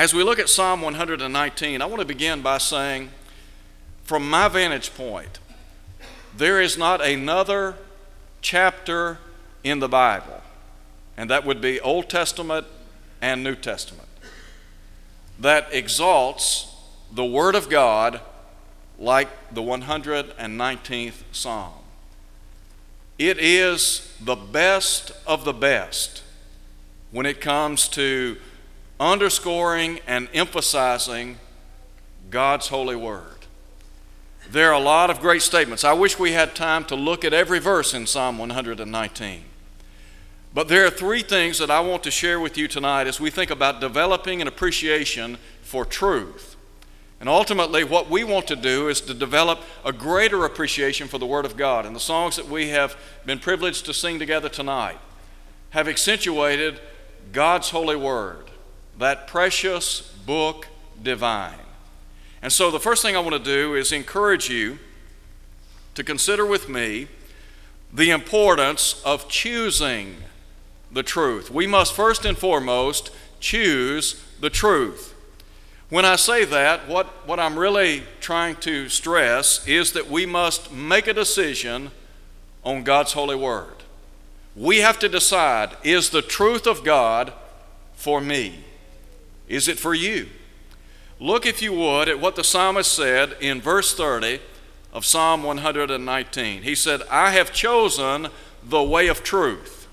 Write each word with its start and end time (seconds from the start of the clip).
As 0.00 0.14
we 0.14 0.22
look 0.22 0.38
at 0.38 0.48
Psalm 0.48 0.80
119, 0.80 1.82
I 1.82 1.84
want 1.84 2.00
to 2.00 2.06
begin 2.06 2.40
by 2.40 2.56
saying, 2.56 3.10
from 4.02 4.30
my 4.30 4.48
vantage 4.48 4.94
point, 4.94 5.40
there 6.34 6.58
is 6.58 6.78
not 6.78 7.04
another 7.04 7.76
chapter 8.40 9.18
in 9.62 9.78
the 9.78 9.90
Bible, 9.90 10.40
and 11.18 11.28
that 11.28 11.44
would 11.44 11.60
be 11.60 11.78
Old 11.80 12.08
Testament 12.08 12.66
and 13.20 13.44
New 13.44 13.54
Testament, 13.54 14.08
that 15.38 15.68
exalts 15.70 16.74
the 17.12 17.26
Word 17.26 17.54
of 17.54 17.68
God 17.68 18.22
like 18.98 19.28
the 19.52 19.60
119th 19.60 21.24
Psalm. 21.30 21.74
It 23.18 23.36
is 23.38 24.16
the 24.18 24.36
best 24.36 25.12
of 25.26 25.44
the 25.44 25.52
best 25.52 26.22
when 27.10 27.26
it 27.26 27.42
comes 27.42 27.86
to 27.88 28.38
underscoring 29.00 29.98
and 30.06 30.28
emphasizing 30.34 31.38
God's 32.30 32.68
holy 32.68 32.94
word. 32.94 33.24
There 34.50 34.68
are 34.68 34.74
a 34.74 34.84
lot 34.84 35.10
of 35.10 35.20
great 35.20 35.42
statements. 35.42 35.84
I 35.84 35.94
wish 35.94 36.18
we 36.18 36.32
had 36.32 36.54
time 36.54 36.84
to 36.86 36.94
look 36.94 37.24
at 37.24 37.32
every 37.32 37.58
verse 37.58 37.94
in 37.94 38.06
Psalm 38.06 38.36
119. 38.36 39.44
But 40.52 40.68
there 40.68 40.84
are 40.84 40.90
three 40.90 41.22
things 41.22 41.58
that 41.58 41.70
I 41.70 41.80
want 41.80 42.02
to 42.02 42.10
share 42.10 42.40
with 42.40 42.58
you 42.58 42.66
tonight 42.66 43.06
as 43.06 43.20
we 43.20 43.30
think 43.30 43.50
about 43.50 43.80
developing 43.80 44.42
an 44.42 44.48
appreciation 44.48 45.38
for 45.62 45.84
truth. 45.84 46.56
And 47.20 47.28
ultimately, 47.28 47.84
what 47.84 48.10
we 48.10 48.24
want 48.24 48.48
to 48.48 48.56
do 48.56 48.88
is 48.88 49.00
to 49.02 49.14
develop 49.14 49.60
a 49.84 49.92
greater 49.92 50.44
appreciation 50.44 51.06
for 51.06 51.18
the 51.18 51.26
Word 51.26 51.44
of 51.44 51.56
God. 51.56 51.86
And 51.86 51.94
the 51.94 52.00
songs 52.00 52.34
that 52.36 52.48
we 52.48 52.70
have 52.70 52.96
been 53.24 53.38
privileged 53.38 53.84
to 53.86 53.94
sing 53.94 54.18
together 54.18 54.48
tonight 54.48 54.98
have 55.70 55.86
accentuated 55.86 56.80
God's 57.30 57.70
holy 57.70 57.94
Word, 57.94 58.49
that 59.00 59.26
precious 59.26 60.02
book 60.24 60.68
divine. 61.02 61.58
And 62.42 62.52
so, 62.52 62.70
the 62.70 62.80
first 62.80 63.02
thing 63.02 63.16
I 63.16 63.20
want 63.20 63.32
to 63.32 63.38
do 63.38 63.74
is 63.74 63.92
encourage 63.92 64.48
you 64.48 64.78
to 65.94 66.04
consider 66.04 66.46
with 66.46 66.68
me 66.68 67.08
the 67.92 68.10
importance 68.10 69.02
of 69.04 69.28
choosing 69.28 70.16
the 70.92 71.02
truth. 71.02 71.50
We 71.50 71.66
must 71.66 71.92
first 71.92 72.24
and 72.24 72.36
foremost 72.38 73.10
choose 73.40 74.22
the 74.40 74.50
truth. 74.50 75.14
When 75.88 76.04
I 76.04 76.16
say 76.16 76.44
that, 76.44 76.86
what, 76.86 77.06
what 77.26 77.40
I'm 77.40 77.58
really 77.58 78.04
trying 78.20 78.56
to 78.56 78.88
stress 78.88 79.66
is 79.66 79.92
that 79.92 80.08
we 80.08 80.24
must 80.24 80.72
make 80.72 81.08
a 81.08 81.12
decision 81.12 81.90
on 82.62 82.84
God's 82.84 83.12
holy 83.12 83.34
word. 83.34 83.74
We 84.54 84.78
have 84.78 84.98
to 85.00 85.08
decide 85.08 85.76
is 85.82 86.10
the 86.10 86.22
truth 86.22 86.66
of 86.66 86.84
God 86.84 87.32
for 87.94 88.20
me? 88.20 88.64
Is 89.50 89.66
it 89.66 89.80
for 89.80 89.92
you? 89.92 90.28
Look, 91.18 91.44
if 91.44 91.60
you 91.60 91.74
would, 91.74 92.08
at 92.08 92.20
what 92.20 92.36
the 92.36 92.44
psalmist 92.44 92.90
said 92.90 93.36
in 93.40 93.60
verse 93.60 93.92
30 93.92 94.40
of 94.92 95.04
Psalm 95.04 95.42
119. 95.42 96.62
He 96.62 96.74
said, 96.74 97.02
I 97.10 97.32
have 97.32 97.52
chosen 97.52 98.28
the 98.62 98.82
way 98.82 99.08
of 99.08 99.22
truth. 99.24 99.88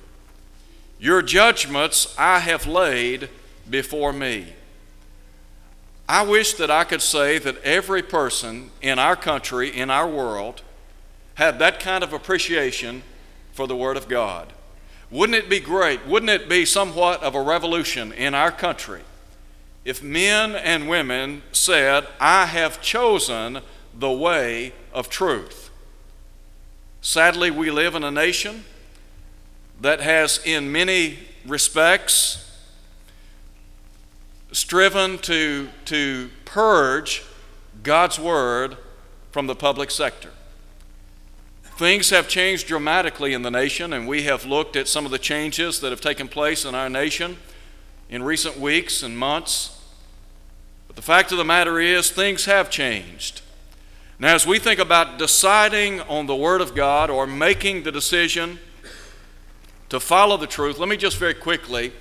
Your 0.99 1.23
judgments 1.23 2.15
I 2.17 2.39
have 2.39 2.67
laid 2.67 3.29
before 3.69 4.13
me. 4.13 4.53
I 6.07 6.21
wish 6.21 6.53
that 6.53 6.71
I 6.71 6.83
could 6.83 7.01
say 7.01 7.37
that 7.39 7.61
every 7.63 8.03
person 8.03 8.69
in 8.81 8.99
our 8.99 9.15
country, 9.15 9.75
in 9.75 9.89
our 9.89 10.07
world, 10.07 10.61
had 11.33 11.59
that 11.59 11.79
kind 11.79 12.03
of 12.03 12.13
appreciation 12.13 13.01
for 13.53 13.67
the 13.67 13.75
Word 13.75 13.97
of 13.97 14.07
God. 14.07 14.53
Wouldn't 15.09 15.37
it 15.37 15.49
be 15.49 15.59
great? 15.59 16.05
Wouldn't 16.05 16.29
it 16.29 16.47
be 16.47 16.63
somewhat 16.63 17.23
of 17.23 17.33
a 17.33 17.41
revolution 17.41 18.11
in 18.13 18.35
our 18.35 18.51
country 18.51 19.01
if 19.87 20.03
men 20.03 20.53
and 20.53 20.89
women 20.89 21.41
said, 21.53 22.05
I 22.19 22.47
have 22.47 22.81
chosen 22.81 23.61
the 23.97 24.11
way 24.11 24.73
of 24.91 25.09
truth? 25.09 25.69
Sadly, 26.99 27.51
we 27.51 27.71
live 27.71 27.95
in 27.95 28.03
a 28.03 28.11
nation 28.11 28.65
that 29.79 30.01
has, 30.01 30.41
in 30.43 30.73
many 30.73 31.19
respects, 31.45 32.51
striven 34.51 35.19
to, 35.19 35.69
to 35.85 36.31
purge 36.43 37.23
God's 37.81 38.19
Word 38.19 38.75
from 39.31 39.47
the 39.47 39.55
public 39.55 39.89
sector. 39.89 40.31
Things 41.77 42.09
have 42.09 42.27
changed 42.27 42.67
dramatically 42.67 43.31
in 43.31 43.43
the 43.43 43.51
nation, 43.51 43.93
and 43.93 44.05
we 44.05 44.23
have 44.23 44.45
looked 44.45 44.75
at 44.75 44.89
some 44.89 45.05
of 45.05 45.11
the 45.11 45.19
changes 45.19 45.79
that 45.79 45.91
have 45.91 46.01
taken 46.01 46.27
place 46.27 46.65
in 46.65 46.75
our 46.75 46.89
nation 46.89 47.37
in 48.09 48.21
recent 48.21 48.59
weeks 48.59 49.01
and 49.01 49.17
months. 49.17 49.75
The 50.97 51.03
fact 51.03 51.31
of 51.31 51.37
the 51.37 51.45
matter 51.45 51.79
is, 51.79 52.09
things 52.09 52.45
have 52.45 52.71
changed. 52.71 53.41
Now, 54.17 54.33
as 54.33 54.47
we 54.47 54.57
think 54.57 54.79
about 54.79 55.19
deciding 55.19 56.01
on 56.01 56.25
the 56.25 56.35
Word 56.35 56.59
of 56.59 56.73
God 56.73 57.11
or 57.11 57.27
making 57.27 57.83
the 57.83 57.91
decision 57.91 58.57
to 59.89 59.99
follow 59.99 60.37
the 60.37 60.47
truth, 60.47 60.79
let 60.79 60.89
me 60.89 60.97
just 60.97 61.17
very 61.17 61.35
quickly 61.35 61.93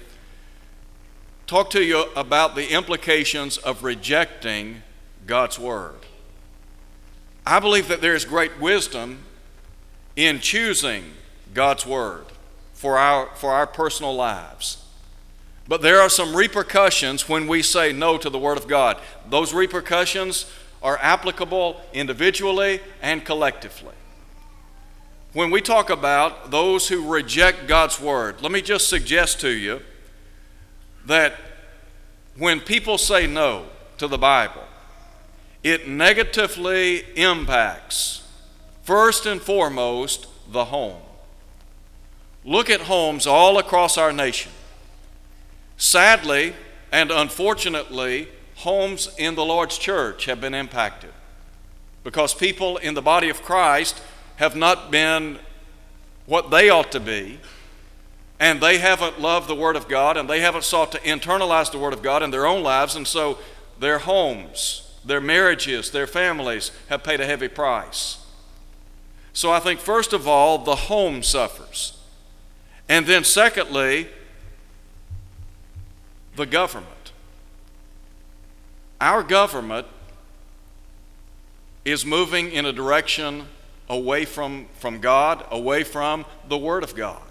talk 1.47 1.69
to 1.71 1.85
you 1.85 2.07
about 2.17 2.55
the 2.55 2.73
implications 2.73 3.59
of 3.59 3.85
rejecting 3.85 4.83
God's 5.27 5.59
Word. 5.59 6.07
I 7.47 7.61
believe 7.61 7.89
that 7.89 8.01
there 8.01 8.15
is 8.15 8.25
great 8.25 8.59
wisdom 8.59 9.25
in 10.17 10.41
choosing 10.41 11.05
God's 11.53 11.85
Word 11.85 12.25
for 12.73 12.97
our, 12.97 13.29
for 13.35 13.53
our 13.53 13.67
personal 13.67 14.17
lives. 14.17 14.86
But 15.69 15.83
there 15.83 16.01
are 16.01 16.09
some 16.09 16.37
repercussions 16.37 17.29
when 17.29 17.49
we 17.49 17.63
say 17.63 17.93
no 17.93 18.19
to 18.19 18.31
the 18.31 18.39
Word 18.39 18.57
of 18.57 18.69
God. 18.69 19.01
Those 19.29 19.53
repercussions 19.53 20.51
are 20.83 20.99
applicable 21.03 21.81
individually 21.93 22.81
and 23.03 23.25
collectively. 23.25 23.95
When 25.33 25.51
we 25.51 25.61
talk 25.61 25.91
about 25.91 26.51
those 26.51 26.89
who 26.89 27.13
reject 27.13 27.67
God's 27.67 28.01
Word, 28.01 28.41
let 28.43 28.53
me 28.53 28.63
just 28.63 28.89
suggest 28.89 29.41
to 29.41 29.51
you 29.51 29.83
that 31.05 31.35
when 32.37 32.61
people 32.61 32.97
say 32.97 33.27
no 33.27 33.67
to 33.99 34.07
the 34.07 34.19
Bible, 34.19 34.65
it 35.63 35.89
negatively 35.89 37.05
impacts, 37.17 38.27
first 38.83 39.27
and 39.27 39.43
foremost, 39.43 40.29
the 40.53 40.67
home. 40.67 41.01
Look 42.45 42.71
at 42.71 42.83
homes 42.83 43.27
all 43.27 43.59
across 43.59 43.99
our 43.99 44.13
nation. 44.13 44.53
Sadly 45.77 46.55
and 46.93 47.11
unfortunately, 47.11 48.29
homes 48.57 49.11
in 49.19 49.35
the 49.35 49.45
Lord's 49.45 49.79
church 49.79 50.25
have 50.25 50.41
been 50.41 50.55
impacted 50.55 51.11
because 52.05 52.33
people 52.33 52.77
in 52.79 52.95
the 52.95 53.03
body 53.03 53.29
of 53.29 53.43
Christ 53.43 54.01
have 54.37 54.57
not 54.57 54.91
been 54.91 55.39
what 56.27 56.51
they 56.51 56.71
ought 56.71 56.93
to 56.93 57.01
be 57.01 57.39
and 58.39 58.61
they 58.61 58.79
haven't 58.79 59.21
loved 59.21 59.49
the 59.49 59.55
Word 59.55 59.77
of 59.77 59.89
God 59.89 60.17
and 60.17 60.29
they 60.29 60.41
haven't 60.41 60.65
sought 60.65 60.93
to 60.93 60.99
internalize 60.99 61.71
the 61.71 61.79
Word 61.79 61.93
of 61.93 62.03
God 62.03 62.23
in 62.23 62.31
their 62.31 62.47
own 62.47 62.63
lives, 62.63 62.95
and 62.95 63.07
so 63.07 63.39
their 63.79 63.99
homes, 63.99 64.91
their 65.05 65.21
marriages, 65.21 65.91
their 65.91 66.07
families 66.07 66.71
have 66.89 67.03
paid 67.03 67.21
a 67.21 67.27
heavy 67.27 67.49
price. 67.49 68.19
So 69.33 69.51
I 69.51 69.61
think, 69.61 69.81
first 69.81 70.13
of 70.13 70.27
all, 70.27 70.59
the 70.59 70.77
home 70.77 71.23
suffers. 71.23 71.99
And 72.89 73.07
then, 73.07 73.25
secondly, 73.25 74.09
the 76.37 76.47
government. 76.47 77.13
Our 79.01 79.23
government 79.23 79.87
is 81.85 82.05
moving 82.05 82.51
in 82.51 82.67
a 82.67 82.73
direction 82.73 83.47
away 83.89 84.25
from, 84.25 84.67
from 84.79 85.01
God, 85.01 85.45
away 85.51 85.85
from 85.85 86.25
the 86.49 86.59
Word 86.59 86.83
of 86.83 86.95
God. 86.95 87.23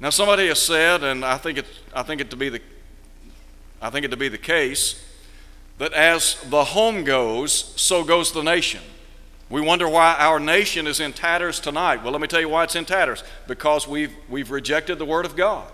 Now, 0.00 0.10
somebody 0.10 0.48
has 0.48 0.60
said, 0.60 1.02
and 1.02 1.24
I 1.24 1.38
think 1.38 1.58
it, 1.58 1.66
I 1.94 2.02
think 2.02 2.20
it 2.20 2.30
to 2.30 2.36
be 2.36 2.48
the, 2.48 2.60
I 3.80 3.90
think 3.90 4.04
it 4.04 4.10
to 4.10 4.16
be 4.16 4.28
the 4.28 4.38
case, 4.38 5.04
that 5.78 5.92
as 5.92 6.36
the 6.50 6.64
home 6.64 7.04
goes, 7.04 7.52
so 7.80 8.04
goes 8.04 8.32
the 8.32 8.42
nation. 8.42 8.82
We 9.48 9.60
wonder 9.60 9.88
why 9.88 10.16
our 10.18 10.40
nation 10.40 10.86
is 10.86 10.98
in 10.98 11.12
tatters 11.12 11.60
tonight. 11.60 12.02
Well, 12.02 12.12
let 12.12 12.20
me 12.20 12.26
tell 12.26 12.40
you 12.40 12.48
why 12.48 12.64
it's 12.64 12.74
in 12.74 12.84
tatters. 12.84 13.22
Because 13.46 13.86
we've, 13.86 14.14
we've 14.28 14.50
rejected 14.50 14.98
the 14.98 15.04
Word 15.04 15.24
of 15.24 15.36
God. 15.36 15.70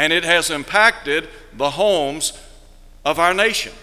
And 0.00 0.14
it 0.14 0.24
has 0.24 0.48
impacted 0.48 1.28
the 1.52 1.72
homes 1.72 2.32
of 3.04 3.18
our 3.18 3.34
nation. 3.34 3.74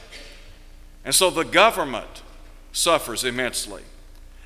And 1.06 1.14
so 1.14 1.30
the 1.30 1.44
government 1.44 2.24
suffers 2.72 3.24
immensely. 3.24 3.84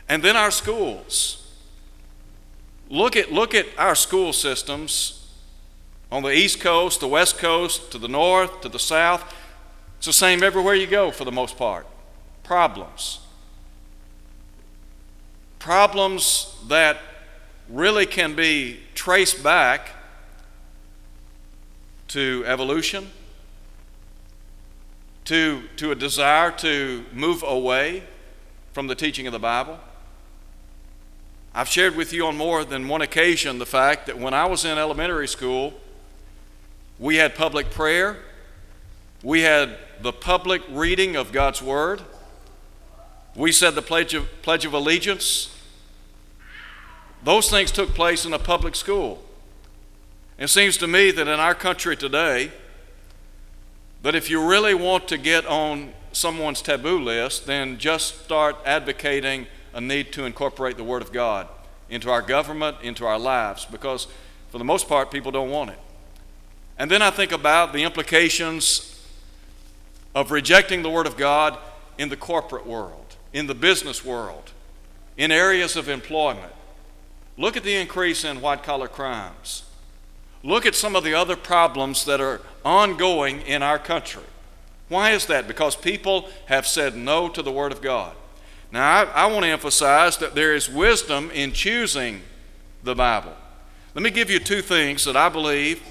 And 0.10 0.22
then 0.22 0.36
our 0.36 0.52
schools. 0.52 1.50
Look 2.90 3.16
at, 3.16 3.32
look 3.32 3.56
at 3.56 3.68
our 3.78 3.96
school 3.96 4.34
systems 4.34 5.30
on 6.12 6.24
the 6.24 6.34
East 6.34 6.60
Coast, 6.60 7.00
the 7.00 7.08
West 7.08 7.38
Coast, 7.38 7.90
to 7.94 7.98
the 7.98 8.10
North, 8.10 8.60
to 8.60 8.68
the 8.68 8.78
South. 8.78 9.24
It's 9.96 10.08
the 10.08 10.12
same 10.12 10.44
everywhere 10.44 10.76
you 10.76 10.88
go 10.88 11.10
for 11.10 11.24
the 11.24 11.32
most 11.32 11.58
part. 11.58 11.88
Problems. 12.44 13.22
Problems 15.58 16.54
that 16.68 16.98
really 17.70 18.06
can 18.06 18.36
be 18.36 18.82
traced 18.94 19.42
back 19.42 19.92
to 22.12 22.44
evolution, 22.46 23.10
to, 25.24 25.64
to 25.78 25.92
a 25.92 25.96
desire 25.96 26.52
to 26.52 27.06
move 27.14 27.42
away 27.42 28.04
from 28.74 28.88
the 28.88 28.96
teaching 28.96 29.28
of 29.28 29.34
the 29.34 29.40
Bible. 29.40 29.80
I've 31.54 31.70
shared 31.70 31.96
with 31.96 32.12
you 32.12 32.26
on 32.26 32.36
more 32.36 32.66
than 32.66 32.90
one 32.90 33.02
occasion 33.02 33.60
the 33.60 33.66
fact 33.66 34.08
that 34.08 34.20
when 34.20 34.34
I 34.34 34.46
was 34.46 34.66
in 34.66 34.78
elementary 34.78 35.28
school, 35.28 35.74
we 37.00 37.16
had 37.16 37.34
public 37.34 37.72
prayer, 37.72 38.18
we 39.24 39.42
had 39.42 39.78
the 40.02 40.12
public 40.12 40.62
reading 40.70 41.16
of 41.16 41.32
God's 41.32 41.62
Word, 41.62 42.02
we 43.36 43.54
said 43.54 43.74
the 43.74 43.82
Pledge 43.82 44.14
of, 44.14 44.28
Pledge 44.42 44.66
of 44.66 44.74
Allegiance. 44.74 45.56
Those 47.24 47.50
things 47.50 47.72
took 47.72 47.94
place 47.94 48.26
in 48.26 48.34
a 48.34 48.40
public 48.40 48.76
school. 48.76 49.24
It 50.42 50.50
seems 50.50 50.76
to 50.78 50.88
me 50.88 51.12
that 51.12 51.28
in 51.28 51.40
our 51.40 51.54
country 51.54 51.96
today, 51.96 52.52
that 54.02 54.16
if 54.16 54.28
you 54.28 54.44
really 54.44 54.74
want 54.74 55.08
to 55.10 55.20
get 55.20 55.46
on 55.46 55.94
someone's 56.14 56.64
taboo 56.64 57.00
list, 57.00 57.46
then 57.46 57.78
just 57.78 58.24
start 58.24 58.56
advocating 58.66 59.46
a 59.72 59.80
need 59.80 60.12
to 60.14 60.26
incorporate 60.26 60.78
the 60.78 60.84
Word 60.84 61.04
of 61.04 61.12
God 61.14 61.48
into 61.92 62.10
our 62.10 62.24
government, 62.24 62.78
into 62.82 63.06
our 63.06 63.20
lives, 63.20 63.66
because 63.66 64.08
for 64.50 64.58
the 64.58 64.64
most 64.64 64.90
part, 64.90 65.12
people 65.12 65.32
don't 65.32 65.52
want 65.52 65.70
it. 65.70 65.80
And 66.76 66.90
then 66.90 67.04
I 67.04 67.12
think 67.12 67.32
about 67.32 67.72
the 67.72 67.84
implications 67.84 69.00
of 70.16 70.32
rejecting 70.32 70.82
the 70.82 70.90
Word 70.90 71.06
of 71.06 71.18
God 71.18 71.56
in 72.00 72.10
the 72.10 72.18
corporate 72.18 72.66
world, 72.66 73.16
in 73.32 73.46
the 73.46 73.54
business 73.54 74.04
world, 74.04 74.50
in 75.18 75.32
areas 75.32 75.76
of 75.76 75.88
employment. 75.88 76.52
Look 77.38 77.56
at 77.56 77.64
the 77.64 77.76
increase 77.76 78.24
in 78.24 78.42
white 78.42 78.64
collar 78.64 78.88
crimes. 78.88 79.66
Look 80.44 80.66
at 80.66 80.76
some 80.76 80.96
of 80.96 81.04
the 81.04 81.14
other 81.14 81.36
problems 81.36 82.06
that 82.06 82.20
are 82.20 82.42
ongoing 82.66 83.42
in 83.42 83.62
our 83.62 83.78
country. 83.80 84.24
Why 84.90 85.12
is 85.12 85.28
that? 85.28 85.48
Because 85.48 85.76
people 85.76 86.30
have 86.48 86.68
said 86.68 86.96
no 86.96 87.30
to 87.30 87.42
the 87.42 87.52
Word 87.52 87.72
of 87.72 87.82
God. 87.82 88.14
Now, 88.72 89.04
I, 89.04 89.04
I 89.04 89.26
want 89.28 89.44
to 89.44 89.50
emphasize 89.50 90.18
that 90.18 90.36
there 90.36 90.54
is 90.54 90.70
wisdom 90.70 91.30
in 91.32 91.52
choosing 91.52 92.22
the 92.84 92.96
Bible. 92.96 93.34
Let 93.94 94.04
me 94.04 94.10
give 94.10 94.30
you 94.30 94.40
two 94.40 94.62
things 94.62 95.06
that 95.06 95.16
I 95.16 95.30
believe 95.30 95.82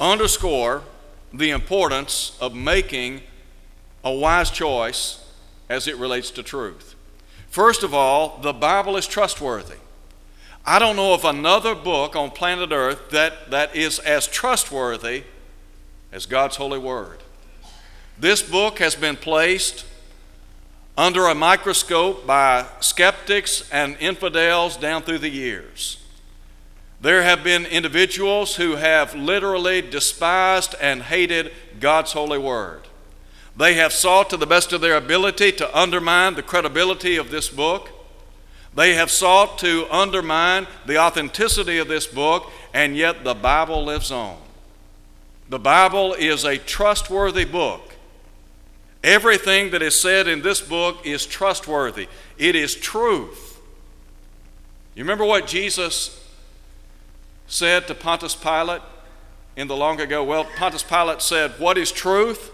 underscore 0.00 0.82
the 1.32 1.50
importance 1.50 2.36
of 2.40 2.54
making 2.54 3.22
a 4.04 4.12
wise 4.12 4.50
choice 4.50 5.24
as 5.68 5.86
it 5.86 5.96
relates 5.96 6.30
to 6.30 6.42
truth. 6.42 6.94
First 7.48 7.82
of 7.82 7.92
all, 7.92 8.38
the 8.38 8.52
Bible 8.52 8.96
is 8.96 9.06
trustworthy. 9.06 9.76
I 10.64 10.78
don't 10.78 10.96
know 10.96 11.14
of 11.14 11.24
another 11.24 11.74
book 11.74 12.14
on 12.14 12.30
planet 12.30 12.72
Earth 12.72 13.10
that, 13.10 13.50
that 13.50 13.74
is 13.74 13.98
as 14.00 14.26
trustworthy 14.26 15.24
as 16.12 16.26
God's 16.26 16.56
holy 16.56 16.78
word. 16.78 17.22
This 18.18 18.42
book 18.42 18.78
has 18.78 18.94
been 18.94 19.16
placed 19.16 19.86
under 20.96 21.26
a 21.26 21.34
microscope 21.34 22.26
by 22.26 22.66
skeptics 22.80 23.68
and 23.70 23.96
infidels 24.00 24.76
down 24.76 25.02
through 25.02 25.20
the 25.20 25.28
years. 25.28 25.98
There 27.00 27.22
have 27.22 27.44
been 27.44 27.64
individuals 27.64 28.56
who 28.56 28.74
have 28.74 29.14
literally 29.14 29.80
despised 29.80 30.74
and 30.80 31.02
hated 31.02 31.52
God's 31.78 32.12
holy 32.12 32.38
word. 32.38 32.88
They 33.56 33.74
have 33.74 33.92
sought 33.92 34.30
to 34.30 34.36
the 34.36 34.46
best 34.46 34.72
of 34.72 34.80
their 34.80 34.96
ability 34.96 35.52
to 35.52 35.78
undermine 35.78 36.34
the 36.34 36.42
credibility 36.42 37.16
of 37.16 37.30
this 37.30 37.48
book. 37.48 37.90
They 38.74 38.94
have 38.94 39.10
sought 39.10 39.58
to 39.58 39.86
undermine 39.90 40.66
the 40.86 40.98
authenticity 40.98 41.78
of 41.78 41.88
this 41.88 42.06
book, 42.06 42.50
and 42.72 42.96
yet 42.96 43.24
the 43.24 43.34
Bible 43.34 43.84
lives 43.84 44.10
on. 44.10 44.36
The 45.48 45.58
Bible 45.58 46.14
is 46.14 46.44
a 46.44 46.58
trustworthy 46.58 47.44
book. 47.44 47.94
Everything 49.02 49.70
that 49.70 49.82
is 49.82 49.98
said 49.98 50.28
in 50.28 50.42
this 50.42 50.60
book 50.60 51.06
is 51.06 51.24
trustworthy, 51.24 52.08
it 52.36 52.54
is 52.54 52.74
truth. 52.74 53.60
You 54.94 55.04
remember 55.04 55.24
what 55.24 55.46
Jesus 55.46 56.26
said 57.46 57.86
to 57.86 57.94
Pontius 57.94 58.34
Pilate 58.34 58.82
in 59.56 59.68
the 59.68 59.76
long 59.76 60.00
ago? 60.00 60.24
Well, 60.24 60.44
Pontius 60.44 60.82
Pilate 60.82 61.22
said, 61.22 61.52
What 61.58 61.78
is 61.78 61.92
truth? 61.92 62.50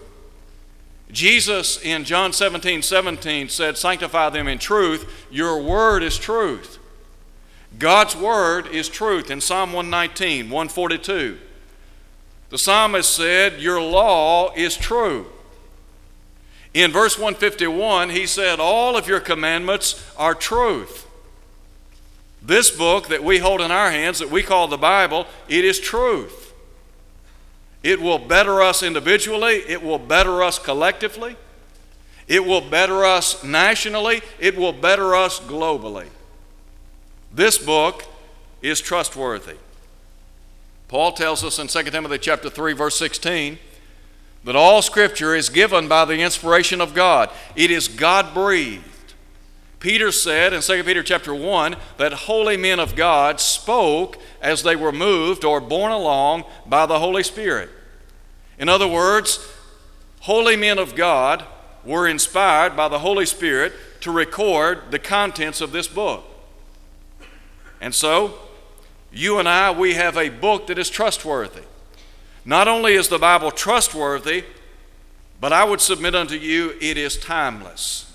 Jesus 1.11 1.81
in 1.81 2.03
John 2.03 2.33
17 2.33 2.81
17 2.81 3.49
said, 3.49 3.77
Sanctify 3.77 4.29
them 4.31 4.47
in 4.47 4.57
truth. 4.57 5.27
Your 5.31 5.61
word 5.61 6.03
is 6.03 6.17
truth. 6.17 6.79
God's 7.77 8.15
word 8.15 8.67
is 8.67 8.89
truth 8.89 9.29
in 9.29 9.41
Psalm 9.41 9.73
119, 9.73 10.49
142. 10.49 11.37
The 12.49 12.57
psalmist 12.57 13.13
said, 13.13 13.59
Your 13.59 13.81
law 13.81 14.53
is 14.55 14.77
true. 14.77 15.27
In 16.73 16.91
verse 16.91 17.17
151, 17.17 18.09
he 18.09 18.25
said, 18.25 18.59
All 18.59 18.97
of 18.97 19.07
your 19.07 19.19
commandments 19.19 20.05
are 20.17 20.35
truth. 20.35 21.07
This 22.41 22.69
book 22.69 23.07
that 23.07 23.23
we 23.23 23.39
hold 23.39 23.61
in 23.61 23.71
our 23.71 23.91
hands, 23.91 24.19
that 24.19 24.29
we 24.29 24.43
call 24.43 24.67
the 24.67 24.77
Bible, 24.77 25.25
it 25.47 25.65
is 25.65 25.79
truth. 25.79 26.44
It 27.85 28.01
will 28.01 28.17
better 28.17 28.63
us 28.63 28.81
individually, 28.81 29.57
it 29.67 29.83
will 29.83 29.99
better 29.99 30.41
us 30.41 30.57
collectively, 30.57 31.35
it 32.27 32.43
will 32.43 32.61
better 32.61 33.05
us 33.05 33.43
nationally, 33.43 34.23
it 34.39 34.57
will 34.57 34.73
better 34.73 35.15
us 35.15 35.39
globally. 35.39 36.07
This 37.31 37.59
book 37.59 38.05
is 38.63 38.81
trustworthy. 38.81 39.57
Paul 40.87 41.11
tells 41.11 41.43
us 41.43 41.59
in 41.59 41.67
2 41.67 41.91
Timothy 41.91 42.17
chapter 42.17 42.49
3 42.49 42.73
verse 42.73 42.97
16 42.97 43.59
that 44.45 44.55
all 44.55 44.81
scripture 44.81 45.35
is 45.35 45.49
given 45.49 45.87
by 45.87 46.05
the 46.05 46.21
inspiration 46.21 46.81
of 46.81 46.95
God. 46.95 47.29
It 47.55 47.69
is 47.69 47.87
God-breathed. 47.87 49.13
Peter 49.79 50.11
said 50.11 50.53
in 50.53 50.61
2 50.61 50.83
Peter 50.85 51.03
chapter 51.03 51.35
1 51.35 51.75
that 51.97 52.13
holy 52.13 52.57
men 52.57 52.79
of 52.79 52.95
God 52.95 53.39
spoke 53.39 54.17
as 54.41 54.63
they 54.63 54.75
were 54.75 54.91
moved 54.91 55.45
or 55.45 55.61
borne 55.61 55.91
along 55.91 56.45
by 56.65 56.87
the 56.87 56.97
Holy 56.97 57.21
Spirit. 57.21 57.69
In 58.57 58.69
other 58.69 58.87
words, 58.87 59.45
holy 60.21 60.55
men 60.55 60.79
of 60.79 60.95
God 60.95 61.43
were 61.83 62.07
inspired 62.07 62.75
by 62.75 62.87
the 62.87 62.99
Holy 62.99 63.25
Spirit 63.25 63.73
to 64.01 64.11
record 64.11 64.91
the 64.91 64.99
contents 64.99 65.61
of 65.61 65.71
this 65.71 65.87
book. 65.87 66.23
And 67.81 67.93
so, 67.93 68.39
you 69.11 69.39
and 69.39 69.47
I, 69.47 69.71
we 69.71 69.93
have 69.93 70.17
a 70.17 70.29
book 70.29 70.67
that 70.67 70.77
is 70.77 70.89
trustworthy. 70.89 71.63
Not 72.43 72.67
only 72.67 72.93
is 72.93 73.07
the 73.07 73.19
Bible 73.19 73.51
trustworthy, 73.51 74.43
but 75.39 75.51
I 75.51 75.63
would 75.63 75.81
submit 75.81 76.15
unto 76.15 76.35
you, 76.35 76.75
it 76.79 76.97
is 76.97 77.17
timeless. 77.17 78.11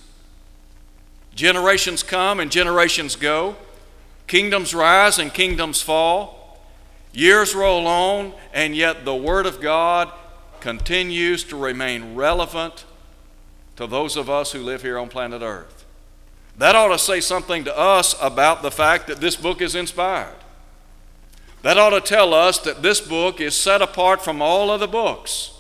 Generations 1.35 2.03
come 2.03 2.41
and 2.41 2.51
generations 2.51 3.17
go, 3.17 3.57
kingdoms 4.27 4.75
rise 4.75 5.19
and 5.19 5.33
kingdoms 5.33 5.81
fall, 5.83 6.61
years 7.13 7.55
roll 7.55 7.87
on, 7.87 8.33
and 8.53 8.75
yet 8.77 9.05
the 9.05 9.15
Word 9.15 9.47
of 9.47 9.61
God 9.61 10.13
continues 10.61 11.45
to 11.45 11.57
remain 11.57 12.15
relevant 12.15 12.85
to 13.77 13.87
those 13.87 14.17
of 14.17 14.29
us 14.29 14.53
who 14.53 14.61
live 14.61 14.83
here 14.83 14.99
on 14.99 15.09
planet 15.09 15.43
Earth. 15.43 15.87
That 16.59 16.77
ought 16.77 16.89
to 16.89 16.99
say 16.99 17.21
something 17.21 17.65
to 17.65 17.77
us 17.77 18.15
about 18.21 18.63
the 18.63 18.71
fact 18.71 19.07
that 19.07 19.21
this 19.21 19.37
book 19.37 19.63
is 19.63 19.75
inspired. 19.75 20.37
That 21.63 21.79
ought 21.79 21.91
to 21.91 22.01
tell 22.01 22.35
us 22.35 22.59
that 22.59 22.83
this 22.83 23.01
book 23.01 23.41
is 23.41 23.55
set 23.55 23.81
apart 23.81 24.23
from 24.23 24.43
all 24.43 24.71
other 24.71 24.87
books. 24.87 25.55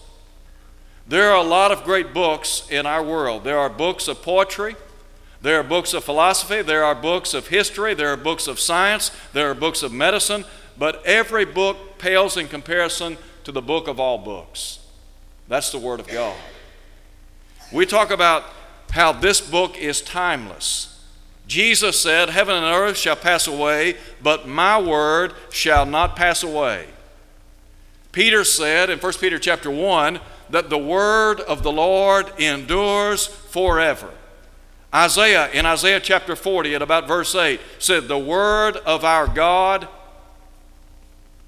There 1.06 1.30
are 1.30 1.36
a 1.36 1.42
lot 1.42 1.72
of 1.72 1.84
great 1.84 2.12
books 2.12 2.68
in 2.70 2.86
our 2.86 3.02
world. 3.02 3.44
There 3.44 3.58
are 3.58 3.70
books 3.70 4.08
of 4.08 4.22
poetry, 4.22 4.76
there 5.42 5.58
are 5.58 5.64
books 5.64 5.94
of 5.94 6.04
philosophy, 6.04 6.62
there 6.62 6.84
are 6.84 6.94
books 6.94 7.32
of 7.32 7.48
history, 7.48 7.94
there 7.94 8.12
are 8.12 8.16
books 8.16 8.46
of 8.46 8.60
science, 8.60 9.10
there 9.32 9.50
are 9.50 9.54
books 9.54 9.82
of 9.82 9.92
medicine, 9.92 10.44
but 10.78 11.04
every 11.06 11.46
book 11.46 11.98
pales 11.98 12.36
in 12.36 12.48
comparison 12.48 13.16
to 13.44 13.52
the 13.52 13.62
book 13.62 13.88
of 13.88 13.98
all 13.98 14.18
books. 14.18 14.79
That's 15.50 15.72
the 15.72 15.78
Word 15.78 15.98
of 15.98 16.06
God. 16.06 16.36
We 17.72 17.84
talk 17.84 18.12
about 18.12 18.44
how 18.92 19.10
this 19.10 19.40
book 19.40 19.76
is 19.76 20.00
timeless. 20.00 21.04
Jesus 21.48 21.98
said, 21.98 22.30
Heaven 22.30 22.54
and 22.54 22.64
earth 22.64 22.96
shall 22.96 23.16
pass 23.16 23.48
away, 23.48 23.96
but 24.22 24.46
my 24.46 24.80
word 24.80 25.34
shall 25.50 25.84
not 25.84 26.14
pass 26.14 26.44
away. 26.44 26.86
Peter 28.12 28.44
said 28.44 28.90
in 28.90 29.00
1 29.00 29.12
Peter 29.14 29.40
chapter 29.40 29.72
1 29.72 30.20
that 30.50 30.70
the 30.70 30.78
word 30.78 31.40
of 31.40 31.64
the 31.64 31.72
Lord 31.72 32.32
endures 32.38 33.26
forever. 33.26 34.12
Isaiah, 34.94 35.50
in 35.50 35.66
Isaiah 35.66 35.98
chapter 35.98 36.36
40, 36.36 36.76
at 36.76 36.82
about 36.82 37.08
verse 37.08 37.34
8, 37.34 37.60
said, 37.80 38.06
The 38.06 38.16
word 38.18 38.76
of 38.76 39.04
our 39.04 39.26
God 39.26 39.88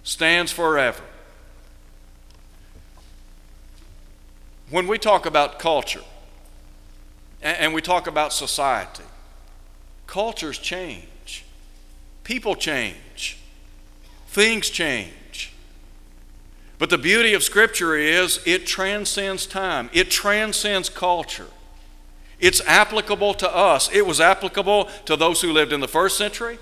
stands 0.02 0.50
forever. 0.50 1.04
When 4.72 4.88
we 4.88 4.98
talk 4.98 5.26
about 5.26 5.58
culture 5.58 6.00
and 7.42 7.74
we 7.74 7.82
talk 7.82 8.06
about 8.06 8.32
society, 8.32 9.04
cultures 10.06 10.58
change, 10.58 11.44
people 12.24 12.54
change, 12.54 13.38
things 14.28 14.70
change. 14.70 15.52
But 16.78 16.88
the 16.88 16.96
beauty 16.96 17.34
of 17.34 17.42
Scripture 17.42 17.94
is 17.94 18.40
it 18.46 18.66
transcends 18.66 19.46
time, 19.46 19.90
it 19.92 20.10
transcends 20.10 20.88
culture. 20.88 21.48
It's 22.40 22.60
applicable 22.62 23.34
to 23.34 23.54
us. 23.54 23.88
It 23.92 24.04
was 24.04 24.20
applicable 24.20 24.86
to 25.04 25.14
those 25.14 25.42
who 25.42 25.52
lived 25.52 25.72
in 25.72 25.78
the 25.78 25.86
first 25.86 26.18
century. 26.18 26.58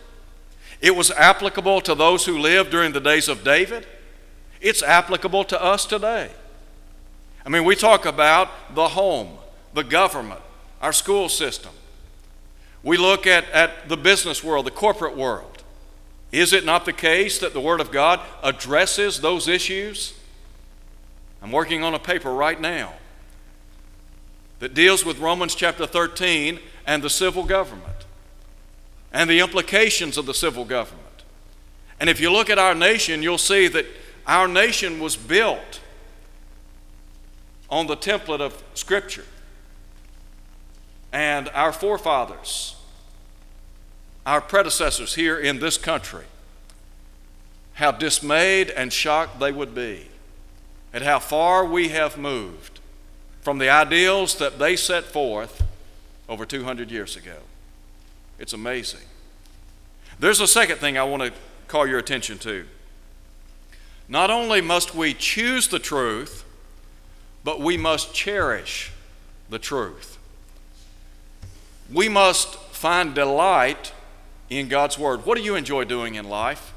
It 0.82 0.94
was 0.94 1.10
applicable 1.12 1.80
to 1.82 1.94
those 1.94 2.26
who 2.26 2.38
lived 2.38 2.70
during 2.70 2.92
the 2.92 3.00
days 3.00 3.30
of 3.30 3.42
David. 3.42 3.86
It's 4.60 4.82
applicable 4.82 5.44
to 5.44 5.62
us 5.62 5.86
today. 5.86 6.32
I 7.44 7.48
mean, 7.48 7.64
we 7.64 7.74
talk 7.74 8.06
about 8.06 8.74
the 8.74 8.88
home, 8.88 9.38
the 9.74 9.82
government, 9.82 10.40
our 10.82 10.92
school 10.92 11.28
system. 11.28 11.72
We 12.82 12.96
look 12.96 13.26
at, 13.26 13.48
at 13.50 13.88
the 13.88 13.96
business 13.96 14.42
world, 14.42 14.66
the 14.66 14.70
corporate 14.70 15.16
world. 15.16 15.62
Is 16.32 16.52
it 16.52 16.64
not 16.64 16.84
the 16.84 16.92
case 16.92 17.38
that 17.38 17.52
the 17.52 17.60
Word 17.60 17.80
of 17.80 17.90
God 17.90 18.20
addresses 18.42 19.20
those 19.20 19.48
issues? 19.48 20.14
I'm 21.42 21.50
working 21.50 21.82
on 21.82 21.94
a 21.94 21.98
paper 21.98 22.32
right 22.32 22.60
now 22.60 22.94
that 24.60 24.74
deals 24.74 25.04
with 25.04 25.18
Romans 25.18 25.54
chapter 25.54 25.86
13 25.86 26.60
and 26.86 27.02
the 27.02 27.10
civil 27.10 27.44
government 27.44 27.86
and 29.12 29.28
the 29.28 29.40
implications 29.40 30.16
of 30.16 30.26
the 30.26 30.34
civil 30.34 30.64
government. 30.64 31.06
And 31.98 32.08
if 32.08 32.20
you 32.20 32.30
look 32.30 32.48
at 32.48 32.58
our 32.58 32.74
nation, 32.74 33.22
you'll 33.22 33.38
see 33.38 33.68
that 33.68 33.86
our 34.26 34.46
nation 34.46 35.00
was 35.00 35.16
built 35.16 35.80
on 37.70 37.86
the 37.86 37.96
template 37.96 38.40
of 38.40 38.62
Scripture. 38.74 39.24
And 41.12 41.48
our 41.50 41.72
forefathers, 41.72 42.76
our 44.26 44.40
predecessors 44.40 45.14
here 45.14 45.38
in 45.38 45.60
this 45.60 45.78
country, 45.78 46.24
how 47.74 47.90
dismayed 47.90 48.70
and 48.70 48.92
shocked 48.92 49.40
they 49.40 49.52
would 49.52 49.74
be 49.74 50.08
at 50.92 51.02
how 51.02 51.18
far 51.18 51.64
we 51.64 51.88
have 51.88 52.18
moved 52.18 52.80
from 53.40 53.58
the 53.58 53.68
ideals 53.68 54.36
that 54.36 54.58
they 54.58 54.76
set 54.76 55.04
forth 55.04 55.62
over 56.28 56.44
200 56.44 56.90
years 56.90 57.16
ago. 57.16 57.36
It's 58.38 58.52
amazing. 58.52 59.00
There's 60.18 60.40
a 60.40 60.46
second 60.46 60.78
thing 60.78 60.98
I 60.98 61.04
want 61.04 61.22
to 61.22 61.32
call 61.66 61.86
your 61.86 61.98
attention 61.98 62.38
to. 62.38 62.66
Not 64.08 64.30
only 64.30 64.60
must 64.60 64.94
we 64.94 65.14
choose 65.14 65.68
the 65.68 65.78
truth, 65.78 66.44
but 67.44 67.60
we 67.60 67.76
must 67.76 68.14
cherish 68.14 68.92
the 69.48 69.58
truth. 69.58 70.18
We 71.92 72.08
must 72.08 72.56
find 72.56 73.14
delight 73.14 73.92
in 74.48 74.68
God's 74.68 74.98
Word. 74.98 75.26
What 75.26 75.36
do 75.36 75.44
you 75.44 75.54
enjoy 75.54 75.84
doing 75.84 76.14
in 76.14 76.28
life? 76.28 76.72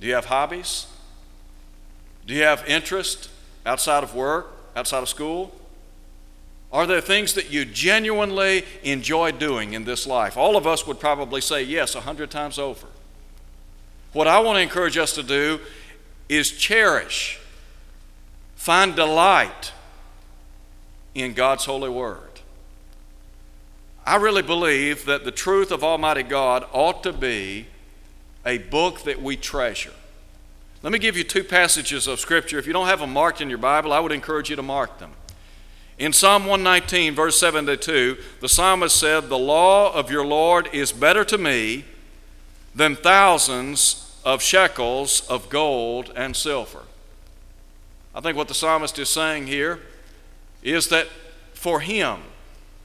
Do 0.00 0.06
you 0.06 0.14
have 0.14 0.26
hobbies? 0.26 0.86
Do 2.26 2.34
you 2.34 2.42
have 2.42 2.64
interest 2.66 3.30
outside 3.66 4.02
of 4.02 4.14
work, 4.14 4.52
outside 4.76 5.02
of 5.02 5.08
school? 5.08 5.52
Are 6.72 6.86
there 6.86 7.00
things 7.00 7.34
that 7.34 7.52
you 7.52 7.64
genuinely 7.64 8.64
enjoy 8.82 9.30
doing 9.30 9.74
in 9.74 9.84
this 9.84 10.06
life? 10.06 10.36
All 10.36 10.56
of 10.56 10.66
us 10.66 10.86
would 10.86 10.98
probably 10.98 11.40
say 11.40 11.62
yes 11.62 11.94
a 11.94 12.00
hundred 12.00 12.30
times 12.30 12.58
over. 12.58 12.88
What 14.12 14.26
I 14.26 14.40
want 14.40 14.56
to 14.56 14.62
encourage 14.62 14.96
us 14.96 15.12
to 15.14 15.22
do 15.22 15.60
is 16.28 16.50
cherish, 16.50 17.38
find 18.64 18.96
delight 18.96 19.72
in 21.14 21.34
God's 21.34 21.66
holy 21.66 21.90
word. 21.90 22.40
I 24.06 24.16
really 24.16 24.40
believe 24.40 25.04
that 25.04 25.26
the 25.26 25.30
truth 25.30 25.70
of 25.70 25.84
Almighty 25.84 26.22
God 26.22 26.64
ought 26.72 27.02
to 27.02 27.12
be 27.12 27.66
a 28.46 28.56
book 28.56 29.02
that 29.02 29.20
we 29.20 29.36
treasure. 29.36 29.92
Let 30.82 30.94
me 30.94 30.98
give 30.98 31.14
you 31.14 31.24
two 31.24 31.44
passages 31.44 32.06
of 32.06 32.20
Scripture. 32.20 32.58
If 32.58 32.66
you 32.66 32.72
don't 32.72 32.86
have 32.86 33.00
them 33.00 33.12
marked 33.12 33.42
in 33.42 33.50
your 33.50 33.58
Bible, 33.58 33.92
I 33.92 34.00
would 34.00 34.12
encourage 34.12 34.48
you 34.48 34.56
to 34.56 34.62
mark 34.62 34.98
them. 34.98 35.10
In 35.98 36.14
Psalm 36.14 36.46
119, 36.46 37.14
verse 37.14 37.38
72, 37.38 38.16
the 38.40 38.48
psalmist 38.48 38.96
said, 38.96 39.28
The 39.28 39.36
law 39.36 39.92
of 39.92 40.10
your 40.10 40.24
Lord 40.24 40.70
is 40.72 40.90
better 40.90 41.22
to 41.26 41.36
me 41.36 41.84
than 42.74 42.96
thousands 42.96 44.18
of 44.24 44.40
shekels 44.40 45.20
of 45.28 45.50
gold 45.50 46.10
and 46.16 46.34
silver. 46.34 46.83
I 48.14 48.20
think 48.20 48.36
what 48.36 48.48
the 48.48 48.54
psalmist 48.54 48.98
is 48.98 49.08
saying 49.08 49.48
here 49.48 49.80
is 50.62 50.88
that 50.88 51.08
for 51.52 51.80
him, 51.80 52.20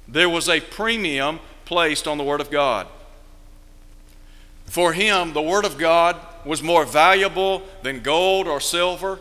there 0.08 0.30
was 0.30 0.50
a 0.50 0.60
premium 0.60 1.40
placed 1.66 2.08
on 2.08 2.18
the 2.18 2.24
Word 2.24 2.42
of 2.42 2.50
God. 2.50 2.88
For 4.66 4.94
him, 4.94 5.34
the 5.34 5.42
Word 5.42 5.66
of 5.66 5.78
God 5.78 6.16
was 6.46 6.64
more 6.64 6.86
valuable 6.86 7.64
than 7.84 8.02
gold 8.02 8.48
or 8.48 8.60
silver. 8.60 9.20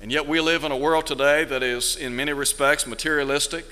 And 0.00 0.10
yet, 0.10 0.26
we 0.26 0.40
live 0.40 0.64
in 0.64 0.72
a 0.72 0.76
world 0.76 1.06
today 1.06 1.44
that 1.44 1.62
is, 1.62 1.96
in 1.96 2.16
many 2.16 2.32
respects, 2.32 2.86
materialistic, 2.86 3.66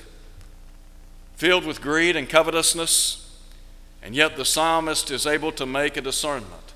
filled 1.35 1.65
with 1.65 1.81
greed 1.81 2.15
and 2.15 2.29
covetousness. 2.29 3.39
And 4.03 4.15
yet, 4.15 4.35
the 4.35 4.45
psalmist 4.45 5.09
is 5.09 5.25
able 5.25 5.51
to 5.53 5.65
make 5.65 5.97
a 5.97 6.01
discernment, 6.01 6.68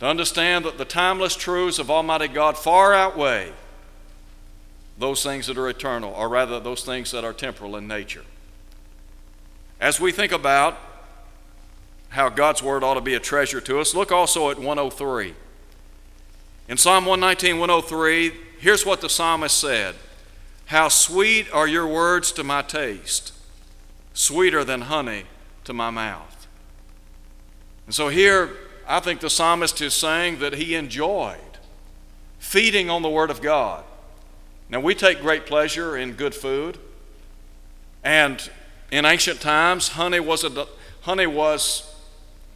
to 0.00 0.06
understand 0.06 0.64
that 0.64 0.78
the 0.78 0.84
timeless 0.84 1.36
truths 1.36 1.78
of 1.78 1.90
Almighty 1.90 2.28
God 2.28 2.58
far 2.58 2.92
outweigh 2.92 3.52
those 4.98 5.22
things 5.22 5.46
that 5.46 5.58
are 5.58 5.68
eternal, 5.68 6.12
or 6.12 6.28
rather, 6.28 6.60
those 6.60 6.84
things 6.84 7.10
that 7.10 7.24
are 7.24 7.32
temporal 7.32 7.76
in 7.76 7.88
nature. 7.88 8.24
As 9.80 9.98
we 9.98 10.12
think 10.12 10.32
about 10.32 10.78
how 12.10 12.28
God's 12.28 12.62
Word 12.62 12.84
ought 12.84 12.94
to 12.94 13.00
be 13.00 13.14
a 13.14 13.20
treasure 13.20 13.60
to 13.62 13.80
us, 13.80 13.94
look 13.94 14.12
also 14.12 14.50
at 14.50 14.58
103. 14.58 15.34
In 16.68 16.76
Psalm 16.76 17.04
119, 17.06 17.58
103, 17.58 18.32
here's 18.60 18.86
what 18.86 19.00
the 19.00 19.08
psalmist 19.08 19.56
said 19.56 19.96
How 20.66 20.88
sweet 20.88 21.52
are 21.52 21.66
your 21.66 21.86
words 21.86 22.30
to 22.32 22.44
my 22.44 22.62
taste, 22.62 23.32
sweeter 24.14 24.64
than 24.64 24.82
honey 24.82 25.24
to 25.64 25.72
my 25.72 25.90
mouth. 25.90 26.46
And 27.86 27.94
so 27.94 28.08
here, 28.08 28.56
I 28.86 29.00
think 29.00 29.20
the 29.20 29.30
psalmist 29.30 29.80
is 29.80 29.94
saying 29.94 30.38
that 30.40 30.54
he 30.54 30.74
enjoyed 30.74 31.38
feeding 32.38 32.90
on 32.90 33.02
the 33.02 33.08
Word 33.08 33.30
of 33.30 33.40
God. 33.40 33.84
Now, 34.68 34.80
we 34.80 34.94
take 34.94 35.20
great 35.20 35.46
pleasure 35.46 35.96
in 35.96 36.12
good 36.12 36.34
food, 36.34 36.78
and 38.02 38.50
in 38.90 39.04
ancient 39.04 39.40
times, 39.40 39.88
honey 39.88 40.20
was, 40.20 40.44
a, 40.44 40.66
honey 41.02 41.26
was 41.26 41.94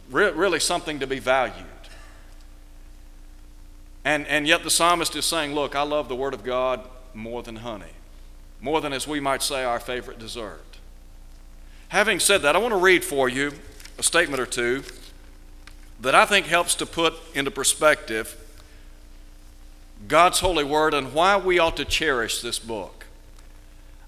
re- 0.09 0.31
really 0.31 0.59
something 0.59 0.99
to 0.99 1.07
be 1.07 1.19
valued. 1.19 1.65
And, 4.05 4.27
and 4.27 4.47
yet 4.47 4.63
the 4.63 4.69
psalmist 4.69 5.15
is 5.15 5.25
saying, 5.25 5.53
Look, 5.53 5.75
I 5.75 5.81
love 5.81 6.07
the 6.07 6.15
Word 6.15 6.33
of 6.33 6.43
God 6.43 6.81
more 7.13 7.43
than 7.43 7.57
honey, 7.57 7.93
more 8.61 8.81
than, 8.81 8.93
as 8.93 9.07
we 9.07 9.19
might 9.19 9.41
say, 9.41 9.63
our 9.63 9.79
favorite 9.79 10.19
dessert. 10.19 10.77
Having 11.89 12.19
said 12.19 12.43
that, 12.43 12.55
I 12.55 12.59
want 12.59 12.73
to 12.73 12.79
read 12.79 13.03
for 13.03 13.27
you 13.27 13.53
a 13.97 14.03
statement 14.03 14.39
or 14.39 14.45
two 14.45 14.83
that 16.01 16.15
I 16.15 16.25
think 16.25 16.45
helps 16.45 16.75
to 16.75 16.85
put 16.85 17.13
into 17.33 17.51
perspective 17.51 18.37
God's 20.07 20.39
holy 20.39 20.63
word 20.63 20.93
and 20.93 21.13
why 21.13 21.37
we 21.37 21.59
ought 21.59 21.75
to 21.77 21.85
cherish 21.85 22.41
this 22.41 22.57
book. 22.57 23.05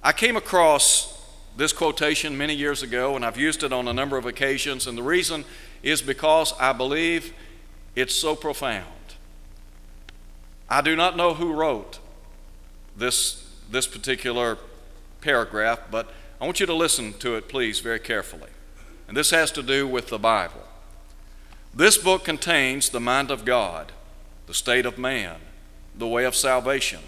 I 0.01 0.13
came 0.13 0.38
across 0.38 1.21
this 1.57 1.74
quotation 1.74 2.38
many 2.38 2.55
years 2.55 2.81
ago, 2.81 3.15
and 3.15 3.25
I've 3.25 3.38
used 3.38 3.62
it 3.63 3.74
on 3.74 3.88
a 3.88 3.93
number 3.93 4.17
of 4.17 4.25
occasions, 4.25 4.88
and 4.88 4.98
the 4.98 5.03
reason 5.03 5.43
is 5.83 6.01
because 6.01 6.53
I 6.60 6.71
believe 6.74 7.33
it's 7.95 8.15
so 8.15 8.36
profound. 8.36 8.86
I 10.69 10.81
do 10.81 10.95
not 10.95 11.17
know 11.17 11.33
who 11.33 11.53
wrote 11.53 12.00
this, 12.95 13.48
this 13.69 13.86
particular 13.86 14.57
paragraph, 15.19 15.79
but 15.91 16.10
I 16.39 16.45
want 16.45 16.62
you 16.62 16.65
to 16.65 16.74
listen 16.74 17.13
to 17.19 17.36
it, 17.36 17.50
please, 17.50 17.79
very 17.79 18.00
carefully. 18.00 18.50
And 19.07 19.17
this 19.17 19.31
has 19.31 19.51
to 19.51 19.62
do 19.62 19.86
with 19.86 20.07
the 20.07 20.17
Bible. 20.17 20.63
This 21.74 21.98
book 21.98 22.24
contains 22.25 22.90
the 22.90 23.00
mind 23.00 23.32
of 23.32 23.46
God, 23.46 23.92
the 24.48 24.54
state 24.54 24.86
of 24.86 24.98
man, 24.98 25.38
the 25.98 26.08
way 26.08 26.25
of 26.25 26.36
salvation, 26.36 27.00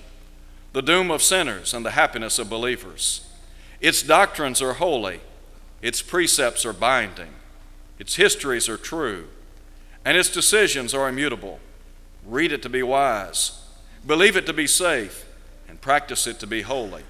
the 0.72 0.82
doom 0.82 1.12
of 1.12 1.22
sinners, 1.22 1.74
and 1.74 1.86
the 1.86 1.92
happiness 1.92 2.40
of 2.40 2.50
believers. 2.50 3.28
Its 3.82 4.02
doctrines 4.02 4.62
are 4.62 4.74
holy, 4.74 5.20
its 5.82 6.02
precepts 6.02 6.66
are 6.66 6.74
binding. 6.74 7.34
Its 8.00 8.16
histories 8.16 8.68
are 8.68 8.78
true, 8.78 9.28
and 10.04 10.18
its 10.18 10.30
decisions 10.30 10.94
are 10.94 11.08
immutable. 11.08 11.60
Read 12.26 12.52
it 12.52 12.62
to 12.64 12.70
be 12.70 12.84
wise, 12.84 13.62
believe 14.06 14.36
it 14.36 14.46
to 14.46 14.54
be 14.54 14.68
safe, 14.68 15.26
and 15.68 15.80
practice 15.80 16.26
it 16.26 16.40
to 16.40 16.48
be 16.48 16.62
holy. 16.62 17.04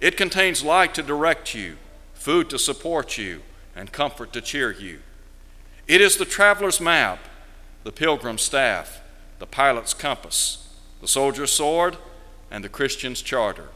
It 0.00 0.16
contains 0.16 0.64
light 0.64 0.94
to 0.94 1.02
direct 1.02 1.54
you, 1.54 1.76
food 2.14 2.50
to 2.50 2.58
support 2.58 3.18
you, 3.18 3.42
and 3.76 3.92
comfort 3.92 4.32
to 4.32 4.40
cheer 4.40 4.72
you. 4.72 5.00
It 5.88 6.00
is 6.00 6.16
the 6.16 6.24
traveler's 6.24 6.80
map, 6.80 7.18
the 7.82 7.92
pilgrim's 7.92 8.42
staff, 8.42 9.00
the 9.38 9.46
pilot's 9.46 9.94
compass, 9.94 10.68
the 11.00 11.08
soldier's 11.08 11.50
sword, 11.50 11.96
and 12.50 12.62
the 12.62 12.68
Christian's 12.68 13.22
charter. 13.22 13.70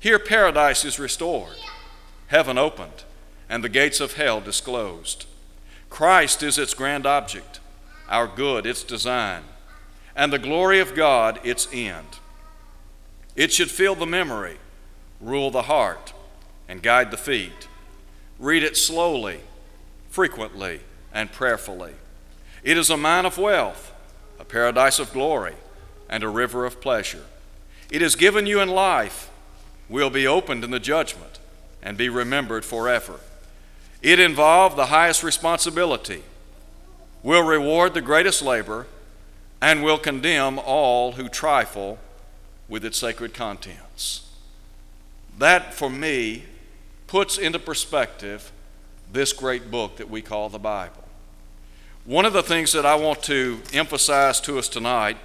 Here, 0.00 0.18
paradise 0.18 0.84
is 0.84 0.98
restored, 0.98 1.56
heaven 2.28 2.56
opened 2.58 3.04
and 3.50 3.62
the 3.64 3.68
gates 3.68 4.00
of 4.00 4.14
hell 4.14 4.40
disclosed. 4.40 5.26
Christ 5.90 6.42
is 6.42 6.56
its 6.56 6.72
grand 6.72 7.04
object, 7.04 7.58
our 8.08 8.28
good, 8.28 8.64
its 8.64 8.84
design. 8.84 9.42
and 10.16 10.32
the 10.32 10.38
glory 10.38 10.80
of 10.80 10.94
God 10.94 11.40
its 11.44 11.68
end. 11.72 12.18
It 13.36 13.52
should 13.52 13.70
fill 13.70 13.94
the 13.94 14.06
memory, 14.06 14.58
rule 15.20 15.50
the 15.50 15.62
heart, 15.62 16.12
and 16.68 16.82
guide 16.82 17.10
the 17.10 17.16
feet. 17.16 17.68
Read 18.38 18.62
it 18.62 18.76
slowly, 18.76 19.40
frequently, 20.10 20.80
and 21.14 21.32
prayerfully. 21.32 21.94
It 22.62 22.76
is 22.76 22.90
a 22.90 22.96
mine 22.96 23.24
of 23.24 23.38
wealth, 23.38 23.92
a 24.38 24.44
paradise 24.44 24.98
of 24.98 25.12
glory, 25.12 25.54
and 26.08 26.22
a 26.22 26.28
river 26.28 26.66
of 26.66 26.80
pleasure. 26.80 27.24
It 27.90 28.02
is 28.02 28.16
given 28.16 28.46
you 28.46 28.60
in 28.60 28.68
life, 28.68 29.30
will 29.88 30.10
be 30.10 30.26
opened 30.26 30.64
in 30.64 30.70
the 30.70 30.80
judgment, 30.80 31.38
and 31.82 31.96
be 31.96 32.08
remembered 32.08 32.64
forever. 32.64 33.20
It 34.02 34.20
involved 34.20 34.76
the 34.76 34.86
highest 34.86 35.22
responsibility, 35.22 36.22
will 37.22 37.42
reward 37.42 37.94
the 37.94 38.00
greatest 38.00 38.42
labor, 38.42 38.86
and 39.60 39.82
will 39.82 39.98
condemn 39.98 40.58
all 40.58 41.12
who 41.12 41.28
trifle 41.28 41.98
with 42.68 42.84
its 42.84 42.98
sacred 42.98 43.34
contents. 43.34 44.26
That, 45.38 45.74
for 45.74 45.90
me, 45.90 46.44
puts 47.06 47.36
into 47.38 47.58
perspective 47.58 48.52
this 49.12 49.32
great 49.32 49.70
book 49.70 49.96
that 49.96 50.08
we 50.08 50.22
call 50.22 50.48
the 50.48 50.58
Bible. 50.58 51.04
One 52.04 52.24
of 52.24 52.32
the 52.32 52.42
things 52.42 52.72
that 52.72 52.86
I 52.86 52.94
want 52.94 53.22
to 53.24 53.60
emphasize 53.72 54.40
to 54.42 54.58
us 54.58 54.68
tonight 54.68 55.16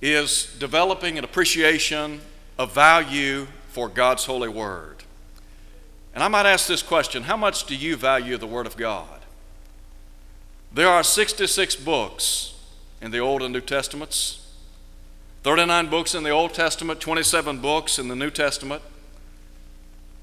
is 0.00 0.54
developing 0.58 1.18
an 1.18 1.24
appreciation 1.24 2.20
of 2.58 2.72
value 2.72 3.46
for 3.70 3.88
God's 3.88 4.24
holy 4.24 4.48
word. 4.48 5.04
And 6.14 6.22
I 6.22 6.28
might 6.28 6.46
ask 6.46 6.66
this 6.66 6.82
question 6.82 7.24
How 7.24 7.36
much 7.36 7.64
do 7.64 7.76
you 7.76 7.96
value 7.96 8.36
the 8.36 8.46
Word 8.46 8.66
of 8.66 8.76
God? 8.76 9.20
There 10.72 10.88
are 10.88 11.02
66 11.02 11.76
books 11.76 12.54
in 13.00 13.10
the 13.10 13.18
Old 13.18 13.42
and 13.42 13.52
New 13.52 13.60
Testaments, 13.60 14.46
39 15.42 15.88
books 15.88 16.14
in 16.14 16.24
the 16.24 16.30
Old 16.30 16.54
Testament, 16.54 17.00
27 17.00 17.60
books 17.60 17.98
in 17.98 18.08
the 18.08 18.16
New 18.16 18.30
Testament. 18.30 18.82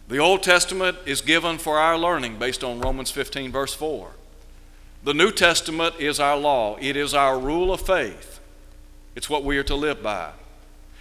The 0.08 0.20
Old 0.20 0.44
Testament 0.44 0.98
is 1.06 1.22
given 1.22 1.58
for 1.58 1.80
our 1.80 1.98
learning 1.98 2.38
based 2.38 2.64
on 2.64 2.80
Romans 2.80 3.10
15, 3.10 3.52
verse 3.52 3.74
4. 3.74 4.12
The 5.04 5.16
New 5.16 5.32
Testament 5.32 5.96
is 6.00 6.20
our 6.20 6.38
law, 6.38 6.78
it 6.80 6.96
is 6.96 7.14
our 7.14 7.40
rule 7.40 7.74
of 7.74 7.82
faith, 7.82 8.40
it's 9.16 9.30
what 9.30 9.44
we 9.44 9.58
are 9.58 9.64
to 9.64 9.76
live 9.76 10.04
by. 10.04 10.32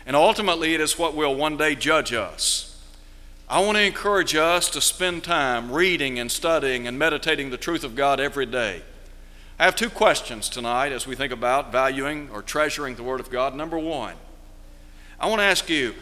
And 0.06 0.16
ultimately, 0.16 0.74
it 0.74 0.80
is 0.80 0.98
what 0.98 1.14
will 1.14 1.34
one 1.34 1.56
day 1.56 1.74
judge 1.74 2.12
us. 2.12 2.82
I 3.48 3.60
want 3.60 3.76
to 3.76 3.82
encourage 3.82 4.34
us 4.34 4.70
to 4.70 4.80
spend 4.80 5.24
time 5.24 5.70
reading 5.70 6.18
and 6.18 6.30
studying 6.30 6.86
and 6.86 6.98
meditating 6.98 7.50
the 7.50 7.58
truth 7.58 7.84
of 7.84 7.94
God 7.94 8.20
every 8.20 8.46
day. 8.46 8.82
I 9.58 9.64
have 9.64 9.76
two 9.76 9.90
questions 9.90 10.48
tonight 10.48 10.92
as 10.92 11.06
we 11.06 11.14
think 11.14 11.32
about 11.32 11.70
valuing 11.70 12.28
or 12.32 12.42
treasuring 12.42 12.96
the 12.96 13.02
Word 13.02 13.20
of 13.20 13.30
God. 13.30 13.54
Number 13.54 13.78
one, 13.78 14.16
I 15.20 15.28
want 15.28 15.40
to 15.40 15.44
ask 15.44 15.68
you 15.68 15.94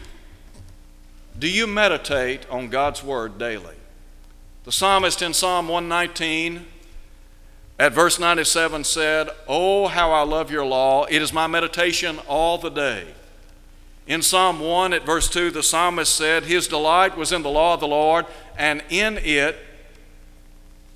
do 1.37 1.47
you 1.47 1.67
meditate 1.67 2.49
on 2.49 2.69
God's 2.69 3.03
Word 3.03 3.37
daily? 3.37 3.75
The 4.63 4.71
psalmist 4.71 5.21
in 5.21 5.33
Psalm 5.33 5.67
119 5.67 6.65
at 7.79 7.91
verse 7.91 8.19
97 8.19 8.83
said, 8.83 9.29
Oh, 9.47 9.87
how 9.87 10.11
I 10.11 10.23
love 10.23 10.51
your 10.51 10.65
law! 10.65 11.05
It 11.05 11.21
is 11.21 11.33
my 11.33 11.47
meditation 11.47 12.19
all 12.27 12.57
the 12.57 12.69
day. 12.69 13.07
In 14.05 14.21
Psalm 14.21 14.59
1 14.59 14.93
at 14.93 15.05
verse 15.05 15.29
2, 15.29 15.51
the 15.51 15.63
psalmist 15.63 16.13
said, 16.13 16.43
His 16.43 16.67
delight 16.67 17.17
was 17.17 17.31
in 17.31 17.41
the 17.41 17.49
law 17.49 17.73
of 17.73 17.79
the 17.79 17.87
Lord, 17.87 18.25
and 18.57 18.83
in 18.89 19.17
it 19.17 19.57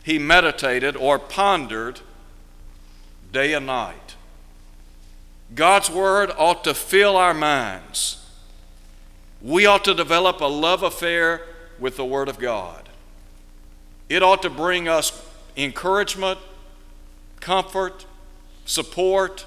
he 0.04 0.20
meditated 0.20 0.96
or 0.96 1.18
pondered 1.18 2.02
day 3.32 3.54
and 3.54 3.66
night. 3.66 4.16
God's 5.56 5.90
Word 5.90 6.32
ought 6.38 6.64
to 6.66 6.74
fill 6.74 7.16
our 7.16 7.34
minds. 7.34 8.26
We 9.48 9.66
ought 9.66 9.86
to 9.86 9.94
develop 9.94 10.42
a 10.42 10.46
love 10.46 10.84
affair 10.84 11.42
with 11.80 11.96
the 11.96 12.04
Word 12.04 12.28
of 12.28 12.38
God. 12.38 12.90
It 14.10 14.22
ought 14.22 14.42
to 14.42 14.50
bring 14.50 14.90
us 14.90 15.26
encouragement, 15.56 16.38
comfort, 17.40 18.06
support. 18.66 19.46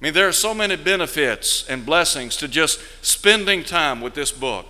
I 0.00 0.04
mean, 0.04 0.14
there 0.14 0.26
are 0.26 0.32
so 0.32 0.54
many 0.54 0.76
benefits 0.76 1.68
and 1.68 1.84
blessings 1.84 2.38
to 2.38 2.48
just 2.48 2.80
spending 3.02 3.64
time 3.64 4.00
with 4.00 4.14
this 4.14 4.32
book. 4.32 4.64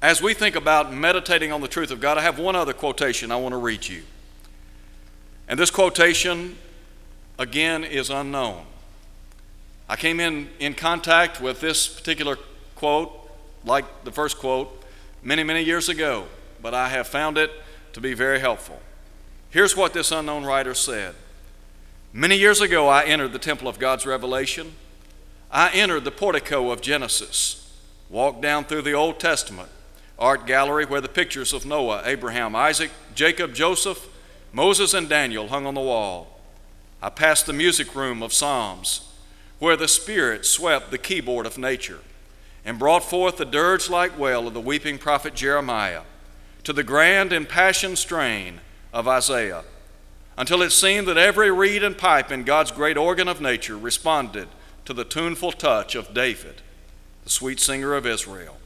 As 0.00 0.22
we 0.22 0.32
think 0.32 0.56
about 0.56 0.94
meditating 0.94 1.52
on 1.52 1.60
the 1.60 1.68
truth 1.68 1.90
of 1.90 2.00
God, 2.00 2.16
I 2.16 2.22
have 2.22 2.38
one 2.38 2.56
other 2.56 2.72
quotation 2.72 3.32
I 3.32 3.36
want 3.36 3.52
to 3.52 3.58
read 3.58 3.86
you. 3.86 4.02
And 5.46 5.60
this 5.60 5.70
quotation, 5.70 6.56
again, 7.38 7.84
is 7.84 8.08
unknown. 8.08 8.64
I 9.88 9.96
came 9.96 10.20
in, 10.20 10.48
in 10.58 10.74
contact 10.74 11.40
with 11.40 11.60
this 11.60 11.86
particular 11.86 12.38
quote, 12.74 13.12
like 13.64 14.04
the 14.04 14.12
first 14.12 14.38
quote, 14.38 14.82
many, 15.22 15.44
many 15.44 15.62
years 15.62 15.88
ago, 15.88 16.26
but 16.62 16.74
I 16.74 16.88
have 16.88 17.06
found 17.06 17.38
it 17.38 17.50
to 17.92 18.00
be 18.00 18.14
very 18.14 18.40
helpful. 18.40 18.80
Here's 19.50 19.76
what 19.76 19.92
this 19.92 20.10
unknown 20.10 20.44
writer 20.44 20.74
said 20.74 21.14
Many 22.12 22.36
years 22.36 22.60
ago, 22.60 22.88
I 22.88 23.04
entered 23.04 23.32
the 23.32 23.38
temple 23.38 23.66
of 23.66 23.78
God's 23.78 24.06
revelation. 24.06 24.74
I 25.50 25.70
entered 25.70 26.04
the 26.04 26.10
portico 26.10 26.70
of 26.70 26.80
Genesis, 26.80 27.72
walked 28.08 28.40
down 28.40 28.64
through 28.64 28.82
the 28.82 28.92
Old 28.92 29.18
Testament 29.20 29.68
art 30.18 30.46
gallery 30.46 30.84
where 30.84 31.00
the 31.00 31.08
pictures 31.08 31.52
of 31.52 31.66
Noah, 31.66 32.02
Abraham, 32.04 32.54
Isaac, 32.54 32.90
Jacob, 33.14 33.54
Joseph, 33.54 34.08
Moses 34.52 34.94
and 34.94 35.08
Daniel 35.08 35.48
hung 35.48 35.66
on 35.66 35.74
the 35.74 35.80
wall. 35.80 36.40
I 37.02 37.10
passed 37.10 37.46
the 37.46 37.52
music 37.52 37.94
room 37.94 38.22
of 38.22 38.32
Psalms, 38.32 39.08
where 39.64 39.76
the 39.78 39.88
Spirit 39.88 40.44
swept 40.44 40.90
the 40.90 40.98
keyboard 40.98 41.46
of 41.46 41.56
nature 41.56 42.00
and 42.66 42.78
brought 42.78 43.02
forth 43.02 43.38
the 43.38 43.46
dirge 43.46 43.88
like 43.88 44.18
wail 44.18 44.46
of 44.46 44.52
the 44.52 44.60
weeping 44.60 44.98
prophet 44.98 45.34
Jeremiah 45.34 46.02
to 46.64 46.74
the 46.74 46.82
grand 46.82 47.32
and 47.32 47.46
impassioned 47.46 47.96
strain 47.96 48.60
of 48.92 49.08
Isaiah, 49.08 49.64
until 50.36 50.60
it 50.60 50.68
seemed 50.68 51.08
that 51.08 51.16
every 51.16 51.50
reed 51.50 51.82
and 51.82 51.96
pipe 51.96 52.30
in 52.30 52.44
God's 52.44 52.72
great 52.72 52.98
organ 52.98 53.26
of 53.26 53.40
nature 53.40 53.78
responded 53.78 54.48
to 54.84 54.92
the 54.92 55.02
tuneful 55.02 55.50
touch 55.50 55.94
of 55.94 56.12
David, 56.12 56.60
the 57.22 57.30
sweet 57.30 57.58
singer 57.58 57.94
of 57.94 58.06
Israel. 58.06 58.58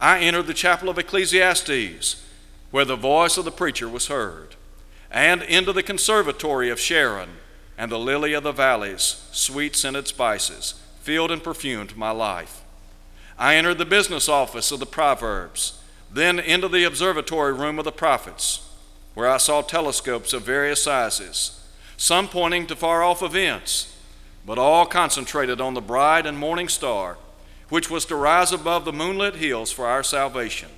I 0.00 0.20
entered 0.20 0.46
the 0.46 0.54
chapel 0.54 0.88
of 0.88 0.98
Ecclesiastes, 0.98 2.24
where 2.70 2.86
the 2.86 2.96
voice 2.96 3.36
of 3.36 3.44
the 3.44 3.50
preacher 3.50 3.86
was 3.86 4.06
heard 4.06 4.56
and 5.10 5.42
into 5.42 5.74
the 5.74 5.82
conservatory 5.82 6.70
of 6.70 6.80
Sharon 6.80 7.28
and 7.82 7.90
the 7.90 7.98
lily 7.98 8.32
of 8.32 8.44
the 8.44 8.52
valleys, 8.52 9.28
sweet 9.32 9.74
scented 9.74 10.06
spices, 10.06 10.74
filled 11.00 11.32
and 11.32 11.42
perfumed 11.42 11.96
my 11.96 12.12
life. 12.12 12.62
I 13.36 13.56
entered 13.56 13.78
the 13.78 13.84
business 13.84 14.28
office 14.28 14.70
of 14.70 14.78
the 14.78 14.86
Proverbs, 14.86 15.82
then 16.08 16.38
into 16.38 16.68
the 16.68 16.84
observatory 16.84 17.52
room 17.52 17.80
of 17.80 17.84
the 17.84 17.90
prophets, 17.90 18.70
where 19.14 19.28
I 19.28 19.38
saw 19.38 19.62
telescopes 19.62 20.32
of 20.32 20.44
various 20.44 20.84
sizes, 20.84 21.60
some 21.96 22.28
pointing 22.28 22.68
to 22.68 22.76
far 22.76 23.02
off 23.02 23.20
events, 23.20 23.92
but 24.46 24.60
all 24.60 24.86
concentrated 24.86 25.60
on 25.60 25.74
the 25.74 25.80
bride 25.80 26.24
and 26.24 26.38
morning 26.38 26.68
star, 26.68 27.18
which 27.68 27.90
was 27.90 28.04
to 28.04 28.14
rise 28.14 28.52
above 28.52 28.84
the 28.84 28.92
moonlit 28.92 29.34
hills 29.34 29.72
for 29.72 29.88
our 29.88 30.04
salvation. 30.04 30.68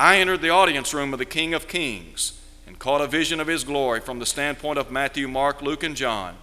I 0.00 0.16
entered 0.16 0.42
the 0.42 0.50
audience 0.50 0.92
room 0.92 1.12
of 1.12 1.20
the 1.20 1.26
King 1.26 1.54
of 1.54 1.68
Kings 1.68 2.40
and 2.66 2.78
caught 2.78 3.00
a 3.00 3.06
vision 3.06 3.40
of 3.40 3.46
his 3.46 3.64
glory 3.64 4.00
from 4.00 4.18
the 4.18 4.26
standpoint 4.26 4.78
of 4.78 4.90
Matthew, 4.90 5.28
Mark, 5.28 5.60
Luke, 5.60 5.82
and 5.82 5.96
John, 5.96 6.36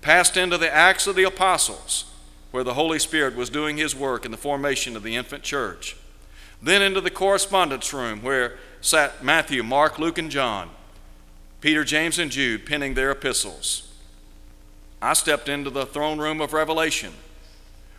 passed 0.00 0.36
into 0.36 0.56
the 0.56 0.72
Acts 0.72 1.06
of 1.06 1.16
the 1.16 1.24
Apostles, 1.24 2.04
where 2.50 2.64
the 2.64 2.74
Holy 2.74 2.98
Spirit 2.98 3.34
was 3.34 3.50
doing 3.50 3.76
his 3.76 3.94
work 3.94 4.24
in 4.24 4.30
the 4.30 4.36
formation 4.36 4.96
of 4.96 5.02
the 5.02 5.16
infant 5.16 5.42
church, 5.42 5.96
then 6.62 6.82
into 6.82 7.00
the 7.00 7.10
correspondence 7.10 7.92
room 7.92 8.22
where 8.22 8.56
sat 8.80 9.24
Matthew, 9.24 9.62
Mark, 9.62 9.98
Luke, 9.98 10.18
and 10.18 10.30
John, 10.30 10.70
Peter, 11.60 11.84
James, 11.84 12.18
and 12.18 12.30
Jude 12.30 12.64
penning 12.64 12.94
their 12.94 13.10
epistles. 13.10 13.92
I 15.02 15.12
stepped 15.14 15.48
into 15.48 15.70
the 15.70 15.86
throne 15.86 16.18
room 16.18 16.40
of 16.40 16.52
Revelation, 16.52 17.12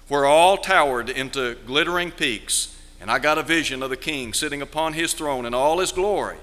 where 0.08 0.26
all 0.26 0.58
towered 0.58 1.10
into 1.10 1.56
glittering 1.66 2.12
peaks, 2.12 2.76
and 3.02 3.12
I 3.12 3.20
got 3.20 3.38
a 3.38 3.44
vision 3.44 3.84
of 3.84 3.90
the 3.90 3.98
King 3.98 4.34
sitting 4.34 4.62
upon 4.62 4.94
his 4.94 5.14
throne 5.14 5.46
in 5.46 5.54
all 5.54 5.80
his 5.80 5.92
glory 5.92 6.38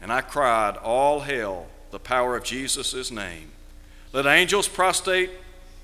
and 0.00 0.12
I 0.12 0.20
cried, 0.20 0.76
All 0.76 1.20
hail 1.20 1.66
the 1.90 1.98
power 1.98 2.36
of 2.36 2.44
Jesus' 2.44 3.10
name. 3.10 3.50
Let 4.12 4.26
angels 4.26 4.68
prostrate, 4.68 5.30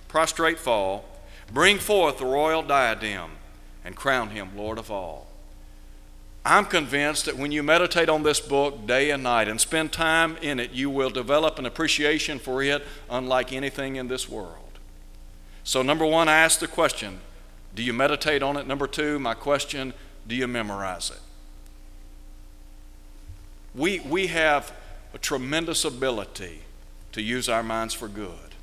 prostrate 0.09 0.59
fall, 0.59 1.05
bring 1.53 1.79
forth 1.79 2.19
the 2.19 2.27
royal 2.27 2.63
diadem, 2.63 3.33
and 3.85 3.95
crown 3.95 4.31
him 4.31 4.57
Lord 4.57 4.79
of 4.79 4.91
all. 4.91 5.27
I'm 6.45 6.65
convinced 6.65 7.25
that 7.25 7.37
when 7.37 7.51
you 7.51 7.65
meditate 7.65 8.09
on 8.09 8.23
this 8.23 8.39
book 8.39 8.87
day 8.87 9.11
and 9.11 9.23
night 9.23 9.49
and 9.49 9.61
spend 9.61 9.93
time 9.93 10.37
in 10.41 10.61
it, 10.61 10.71
you 10.71 10.89
will 10.89 11.11
develop 11.11 11.59
an 11.59 11.67
appreciation 11.67 12.39
for 12.39 12.63
it 12.63 12.85
unlike 13.11 13.53
anything 13.53 13.97
in 13.97 14.07
this 14.07 14.29
world. 14.29 14.79
So, 15.65 15.83
number 15.83 16.07
one, 16.07 16.29
I 16.29 16.39
ask 16.39 16.61
the 16.61 16.69
question 16.69 17.21
do 17.75 17.83
you 17.83 17.93
meditate 17.93 18.43
on 18.43 18.57
it? 18.57 18.67
Number 18.67 18.87
two, 18.87 19.19
my 19.19 19.35
question 19.35 19.93
do 20.27 20.35
you 20.35 20.47
memorize 20.47 21.11
it? 21.11 21.19
We, 23.77 24.01
we 24.01 24.29
have 24.29 24.73
a 25.15 25.19
tremendous 25.19 25.85
ability 25.85 26.61
to 27.13 27.23
use 27.23 27.49
our 27.49 27.63
minds 27.63 27.95
for 27.95 28.09
good. 28.09 28.55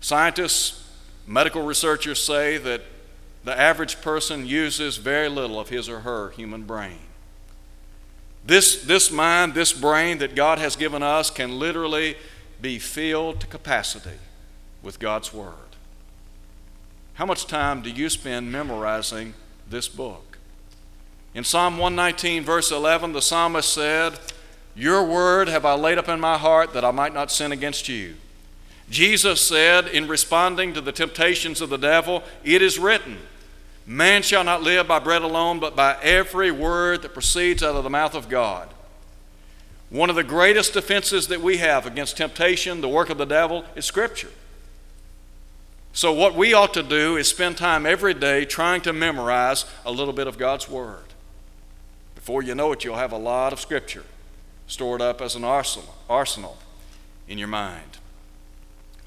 Scientists, 0.00 0.88
medical 1.26 1.62
researchers 1.62 2.22
say 2.22 2.58
that 2.58 2.82
the 3.44 3.58
average 3.58 4.00
person 4.00 4.46
uses 4.46 4.96
very 4.96 5.28
little 5.28 5.58
of 5.58 5.68
his 5.68 5.88
or 5.88 6.00
her 6.00 6.30
human 6.30 6.64
brain. 6.64 6.98
This, 8.44 8.82
this 8.82 9.10
mind, 9.10 9.54
this 9.54 9.72
brain 9.72 10.18
that 10.18 10.34
God 10.34 10.58
has 10.58 10.76
given 10.76 11.02
us 11.02 11.30
can 11.30 11.58
literally 11.58 12.16
be 12.60 12.78
filled 12.78 13.40
to 13.40 13.46
capacity 13.46 14.18
with 14.82 14.98
God's 14.98 15.32
Word. 15.32 15.54
How 17.14 17.26
much 17.26 17.46
time 17.46 17.82
do 17.82 17.90
you 17.90 18.08
spend 18.08 18.50
memorizing 18.50 19.34
this 19.68 19.88
book? 19.88 20.29
In 21.34 21.44
Psalm 21.44 21.78
119, 21.78 22.42
verse 22.42 22.72
11, 22.72 23.12
the 23.12 23.22
psalmist 23.22 23.72
said, 23.72 24.18
Your 24.74 25.04
word 25.04 25.48
have 25.48 25.64
I 25.64 25.74
laid 25.74 25.98
up 25.98 26.08
in 26.08 26.18
my 26.18 26.36
heart 26.36 26.72
that 26.72 26.84
I 26.84 26.90
might 26.90 27.14
not 27.14 27.30
sin 27.30 27.52
against 27.52 27.88
you. 27.88 28.16
Jesus 28.90 29.40
said, 29.40 29.86
in 29.86 30.08
responding 30.08 30.74
to 30.74 30.80
the 30.80 30.90
temptations 30.90 31.60
of 31.60 31.70
the 31.70 31.78
devil, 31.78 32.24
It 32.42 32.62
is 32.62 32.78
written, 32.78 33.18
Man 33.86 34.22
shall 34.22 34.42
not 34.42 34.62
live 34.62 34.88
by 34.88 34.98
bread 34.98 35.22
alone, 35.22 35.60
but 35.60 35.76
by 35.76 35.96
every 36.02 36.50
word 36.50 37.02
that 37.02 37.14
proceeds 37.14 37.62
out 37.62 37.76
of 37.76 37.84
the 37.84 37.90
mouth 37.90 38.14
of 38.14 38.28
God. 38.28 38.68
One 39.88 40.10
of 40.10 40.16
the 40.16 40.24
greatest 40.24 40.72
defenses 40.74 41.28
that 41.28 41.40
we 41.40 41.56
have 41.56 41.86
against 41.86 42.16
temptation, 42.16 42.80
the 42.80 42.88
work 42.88 43.10
of 43.10 43.18
the 43.18 43.24
devil, 43.24 43.64
is 43.74 43.84
Scripture. 43.84 44.30
So, 45.92 46.12
what 46.12 46.36
we 46.36 46.54
ought 46.54 46.72
to 46.74 46.84
do 46.84 47.16
is 47.16 47.26
spend 47.26 47.56
time 47.56 47.84
every 47.84 48.14
day 48.14 48.44
trying 48.44 48.80
to 48.82 48.92
memorize 48.92 49.64
a 49.84 49.90
little 49.90 50.14
bit 50.14 50.28
of 50.28 50.38
God's 50.38 50.68
Word. 50.68 51.09
Before 52.30 52.44
you 52.44 52.54
know 52.54 52.70
it, 52.70 52.84
you'll 52.84 52.94
have 52.94 53.10
a 53.10 53.18
lot 53.18 53.52
of 53.52 53.58
Scripture 53.58 54.04
stored 54.68 55.02
up 55.02 55.20
as 55.20 55.34
an 55.34 55.42
arsenal, 55.42 55.96
arsenal 56.08 56.58
in 57.26 57.38
your 57.38 57.48
mind. 57.48 57.98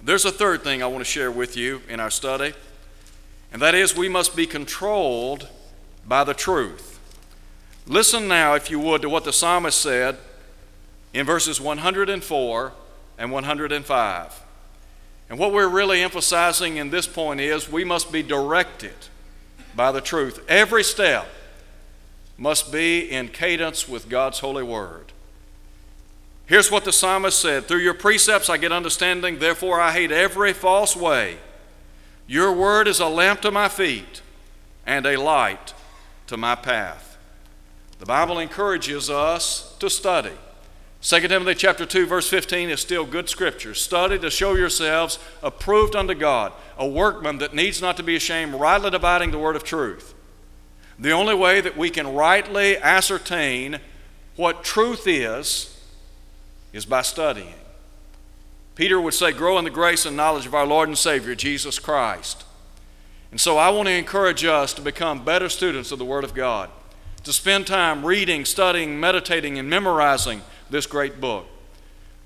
There's 0.04 0.26
a 0.26 0.32
third 0.32 0.62
thing 0.62 0.84
I 0.84 0.88
want 0.88 1.00
to 1.00 1.10
share 1.10 1.32
with 1.32 1.56
you 1.56 1.82
in 1.88 2.02
our 2.02 2.10
study 2.10 2.52
and 3.54 3.62
that 3.62 3.76
is 3.76 3.96
we 3.96 4.10
must 4.10 4.36
be 4.36 4.46
controlled 4.46 5.48
by 6.06 6.26
the 6.26 6.34
truth. 6.34 7.00
Listen 7.88 8.28
now, 8.28 8.56
if 8.56 8.70
you 8.70 8.78
would, 8.82 9.02
to 9.04 9.10
what 9.10 9.24
the 9.24 9.32
psalmist 9.32 9.80
said 9.80 10.18
in 11.14 11.26
verses 11.26 11.62
104 11.62 12.74
and 13.18 13.32
105. 13.32 14.42
And 15.30 15.40
what 15.40 15.54
we're 15.54 15.70
really 15.70 16.02
emphasizing 16.02 16.76
in 16.76 16.90
this 16.90 17.08
point 17.08 17.40
is 17.40 17.72
we 17.72 17.86
must 17.86 18.12
be 18.12 18.22
directed 18.22 18.96
by 19.78 19.94
the 19.94 20.02
truth. 20.02 20.44
Every 20.50 20.84
step 20.84 21.26
must 22.38 22.72
be 22.72 23.10
in 23.10 23.30
cadence 23.30 23.88
with 23.88 24.10
God's 24.10 24.40
holy 24.40 24.64
word. 24.64 25.12
Here's 26.46 26.72
what 26.72 26.86
the 26.86 26.92
psalmist 26.92 27.40
said 27.40 27.68
Through 27.68 27.80
your 27.80 27.94
precepts 27.94 28.50
I 28.50 28.58
get 28.58 28.72
understanding, 28.72 29.40
therefore 29.40 29.80
I 29.80 29.92
hate 29.92 30.12
every 30.12 30.54
false 30.54 30.96
way. 30.96 31.38
Your 32.28 32.52
word 32.52 32.88
is 32.88 33.00
a 33.00 33.08
lamp 33.08 33.42
to 33.42 33.52
my 33.52 33.68
feet 33.68 34.22
and 34.86 35.06
a 35.06 35.18
light 35.18 35.74
to 36.28 36.38
my 36.38 36.56
path. 36.56 37.18
The 38.00 38.06
Bible 38.06 38.40
encourages 38.40 39.10
us 39.10 39.76
to 39.80 39.90
study. 39.90 40.34
2 41.02 41.28
Timothy 41.28 41.56
chapter 41.56 41.86
2 41.86 42.06
verse 42.06 42.30
15 42.30 42.70
is 42.70 42.80
still 42.80 43.06
good 43.06 43.30
scripture. 43.30 43.74
Study 43.74 44.18
to 44.20 44.30
show 44.30 44.56
yourselves 44.56 45.20
approved 45.42 45.96
unto 45.96 46.14
God, 46.14 46.54
a 46.78 46.88
workman 46.88 47.40
that 47.40 47.54
needs 47.54 47.82
not 47.82 47.98
to 47.98 48.04
be 48.04 48.16
ashamed, 48.16 48.54
rightly 48.54 48.90
dividing 48.90 49.32
the 49.32 49.40
word 49.40 49.56
of 49.56 49.64
truth. 49.64 50.13
The 51.00 51.12
only 51.12 51.36
way 51.36 51.62
that 51.62 51.78
we 51.78 51.90
can 51.90 52.14
rightly 52.14 52.78
ascertain 52.78 53.80
what 54.36 54.64
truth 54.64 55.08
is 55.08 55.80
is 56.72 56.86
by 56.86 57.02
studying. 57.02 57.54
Peter 58.76 59.00
would 59.00 59.14
say, 59.14 59.32
Grow 59.32 59.58
in 59.58 59.64
the 59.64 59.70
grace 59.70 60.06
and 60.06 60.18
knowledge 60.18 60.46
of 60.46 60.56
our 60.56 60.66
Lord 60.66 60.90
and 60.90 60.98
Savior, 60.98 61.36
Jesus 61.36 61.80
Christ. 61.80 62.44
And 63.32 63.40
so 63.40 63.58
I 63.58 63.70
want 63.70 63.88
to 63.88 63.94
encourage 63.94 64.44
us 64.44 64.74
to 64.76 64.82
become 64.82 65.26
better 65.26 65.50
students 65.50 65.92
of 65.92 66.00
the 66.00 66.06
Word 66.06 66.24
of 66.24 66.34
God, 66.34 66.70
to 67.24 67.34
spend 67.34 67.66
time 67.66 68.06
reading, 68.06 68.46
studying, 68.46 69.00
meditating, 69.00 69.58
and 69.58 69.70
memorizing 69.70 70.42
this 70.70 70.86
great 70.86 71.20
book. 71.20 71.48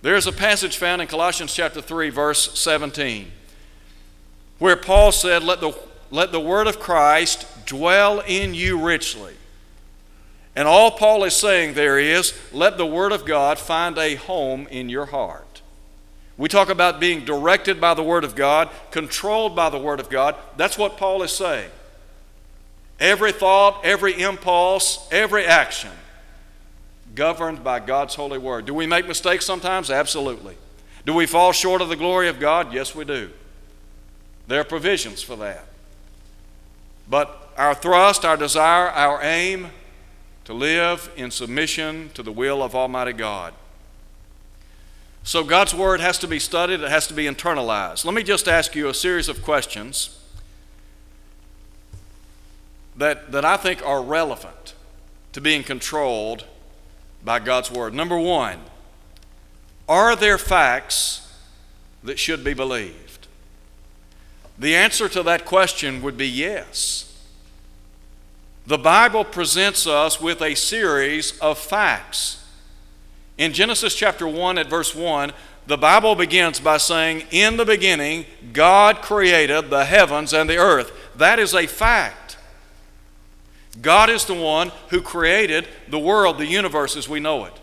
There's 0.02 0.28
a 0.28 0.32
passage 0.32 0.78
found 0.78 1.02
in 1.02 1.08
Colossians 1.08 1.54
chapter 1.54 1.82
3, 1.82 2.10
verse 2.10 2.58
17, 2.60 3.32
where 4.60 4.76
Paul 4.76 5.12
said, 5.12 5.44
Let 5.44 5.60
the, 5.60 5.74
let 6.12 6.32
the 6.32 6.40
Word 6.40 6.68
of 6.68 6.80
Christ 6.80 7.46
dwell 7.66 8.22
in 8.22 8.54
you 8.54 8.80
richly. 8.80 9.34
And 10.56 10.68
all 10.68 10.92
Paul 10.92 11.24
is 11.24 11.36
saying 11.36 11.74
there 11.74 12.00
is, 12.00 12.34
let 12.52 12.78
the 12.78 12.86
Word 12.86 13.12
of 13.12 13.26
God 13.26 13.60
find 13.60 13.98
a 13.98 14.16
home 14.16 14.68
in 14.72 14.90
your 14.90 15.06
heart. 15.06 15.62
We 16.38 16.50
talk 16.50 16.70
about 16.70 17.00
being 17.00 17.26
directed 17.26 17.82
by 17.82 17.94
the 17.94 18.04
Word 18.04 18.24
of 18.24 18.36
God, 18.36 18.70
controlled 18.92 19.56
by 19.56 19.70
the 19.70 19.80
Word 19.80 20.00
of 20.00 20.10
God. 20.10 20.36
That's 20.56 20.78
what 20.78 20.98
Paul 20.98 21.24
is 21.24 21.32
saying. 21.32 21.70
Every 23.00 23.32
thought, 23.32 23.82
every 23.84 24.20
impulse, 24.20 25.08
every 25.12 25.46
action 25.46 25.92
governed 27.14 27.64
by 27.64 27.80
God's 27.80 28.16
holy 28.16 28.38
Word. 28.38 28.66
Do 28.66 28.74
we 28.74 28.88
make 28.88 29.08
mistakes 29.08 29.46
sometimes? 29.46 29.90
Absolutely. 29.90 30.56
Do 31.06 31.14
we 31.14 31.26
fall 31.26 31.52
short 31.52 31.82
of 31.82 31.90
the 31.90 31.96
glory 31.96 32.30
of 32.30 32.40
God? 32.40 32.74
Yes, 32.74 32.94
we 32.94 33.06
do. 33.06 33.32
There 34.48 34.60
are 34.62 34.66
provisions 34.66 35.22
for 35.22 35.36
that. 35.38 35.66
But 37.10 37.52
our 37.58 37.74
thrust, 37.74 38.26
our 38.26 38.38
desire, 38.38 38.90
our 38.90 39.22
aim 39.24 39.70
to 40.46 40.54
live 40.54 41.12
in 41.16 41.32
submission 41.32 42.10
to 42.14 42.24
the 42.24 42.32
will 42.32 42.62
of 42.64 42.76
Almighty 42.76 43.14
God. 43.14 43.54
So 45.24 45.44
God's 45.44 45.76
Word 45.76 46.00
has 46.00 46.18
to 46.20 46.28
be 46.28 46.40
studied, 46.40 46.80
it 46.80 46.90
has 46.90 47.08
to 47.08 47.14
be 47.14 47.26
internalized. 47.26 48.06
Let 48.06 48.14
me 48.14 48.24
just 48.24 48.48
ask 48.48 48.76
you 48.76 48.88
a 48.88 48.94
series 48.94 49.28
of 49.28 49.44
questions 49.44 50.18
that, 52.96 53.32
that 53.32 53.44
I 53.44 53.58
think 53.58 53.86
are 53.86 54.02
relevant 54.02 54.74
to 55.34 55.42
being 55.42 55.64
controlled 55.64 56.46
by 57.24 57.40
God's 57.40 57.70
Word. 57.70 57.94
Number 57.94 58.18
one, 58.18 58.60
are 59.90 60.16
there 60.16 60.38
facts 60.38 61.30
that 62.04 62.18
should 62.20 62.44
be 62.44 62.54
believed? 62.54 63.07
The 64.60 64.76
answer 64.76 65.08
to 65.10 65.24
that 65.24 65.46
question 65.46 66.02
would 66.02 66.18
be 66.18 66.28
yes. 66.28 67.04
The 68.66 68.78
Bible 68.78 69.24
presents 69.24 69.88
us 69.88 70.20
with 70.20 70.42
a 70.42 70.56
series 70.56 71.38
of 71.40 71.58
facts 71.58 72.38
in 73.38 73.54
Genesis 73.54 73.94
chapter 73.96 74.28
1 74.28 74.58
at 74.58 74.68
verse 74.68 74.96
1, 74.96 75.32
the 75.68 75.78
Bible 75.78 76.16
begins 76.16 76.60
by 76.60 76.78
saying, 76.78 77.24
In 77.30 77.58
the 77.58 77.66
beginning, 77.66 78.26
God 78.52 79.02
created 79.02 79.70
the 79.70 79.86
heavens 79.86 80.34
and 80.34 80.50
the 80.50 80.58
earth. 80.58 80.92
That 81.16 81.38
is 81.38 81.54
a 81.54 81.68
fact. 81.68 82.38
God 83.80 84.10
is 84.10 84.26
the 84.26 84.34
one 84.34 84.72
who 84.90 85.02
created 85.02 85.68
the 85.88 86.00
world, 86.00 86.40
the 86.40 86.48
universe 86.48 86.96
as 86.96 87.08
we 87.08 87.20
know 87.20 87.46
it. 87.46 87.54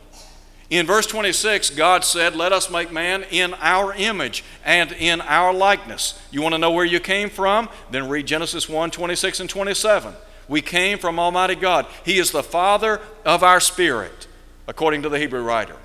In 0.70 0.86
verse 0.86 1.06
26, 1.06 1.70
God 1.70 2.04
said, 2.04 2.34
Let 2.34 2.52
us 2.52 2.70
make 2.70 2.90
man 2.90 3.24
in 3.30 3.54
our 3.54 3.94
image 3.94 4.44
and 4.64 4.92
in 4.92 5.20
our 5.20 5.52
likeness. 5.52 6.20
You 6.30 6.42
want 6.42 6.54
to 6.54 6.58
know 6.58 6.70
where 6.70 6.84
you 6.84 7.00
came 7.00 7.28
from? 7.28 7.68
Then 7.90 8.08
read 8.08 8.26
Genesis 8.26 8.68
1 8.68 8.90
26 8.90 9.40
and 9.40 9.50
27. 9.50 10.14
We 10.48 10.60
came 10.60 10.98
from 10.98 11.18
Almighty 11.18 11.54
God. 11.54 11.86
He 12.04 12.18
is 12.18 12.30
the 12.30 12.42
Father 12.42 13.00
of 13.24 13.42
our 13.42 13.60
spirit 13.60 14.26
according 14.66 15.02
to 15.02 15.08
the 15.08 15.18
Hebrew 15.18 15.42
writer. 15.42 15.76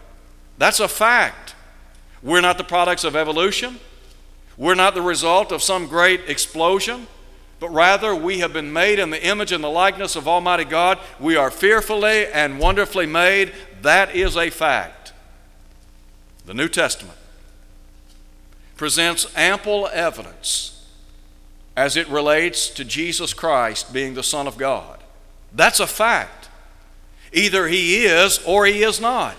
That's 0.58 0.80
a 0.80 0.88
fact. 0.88 1.56
We're 2.22 2.42
not 2.42 2.58
the 2.58 2.64
products 2.64 3.04
of 3.04 3.16
evolution. 3.16 3.80
We're 4.58 4.76
not 4.76 4.94
the 4.94 5.02
result 5.02 5.52
of 5.52 5.62
some 5.62 5.88
great 5.88 6.22
explosion, 6.28 7.08
but 7.60 7.70
rather 7.70 8.16
we 8.16 8.40
have 8.40 8.54
been 8.54 8.72
made 8.72 9.00
in 9.00 9.10
the 9.10 9.24
image 9.26 9.52
and 9.52 9.64
the 9.64 9.70
likeness 9.70 10.16
of 10.16 10.28
Almighty 10.28 10.66
God. 10.66 10.98
We 11.20 11.36
are 11.36 11.52
fearfully 11.52 12.28
and 12.28 12.60
wonderfully 12.60 13.06
made. 13.06 13.54
That 13.82 14.16
is 14.16 14.38
a 14.38 14.50
fact. 14.50 15.14
The 16.46 16.54
New 16.54 16.70
Testament 16.70 17.18
presents 18.78 19.32
ample 19.36 19.90
evidence 19.92 20.88
as 21.76 21.98
it 21.98 22.08
relates 22.08 22.70
to 22.70 22.86
Jesus 22.86 23.34
Christ 23.34 23.94
being 23.94 24.14
the 24.14 24.24
Son 24.24 24.48
of 24.48 24.58
God. 24.58 25.00
That's 25.54 25.80
a 25.80 25.88
fact. 25.88 26.50
Either 27.34 27.68
he 27.68 28.06
is 28.06 28.40
or 28.46 28.66
he 28.66 28.84
is 28.84 29.00
not. 29.02 29.36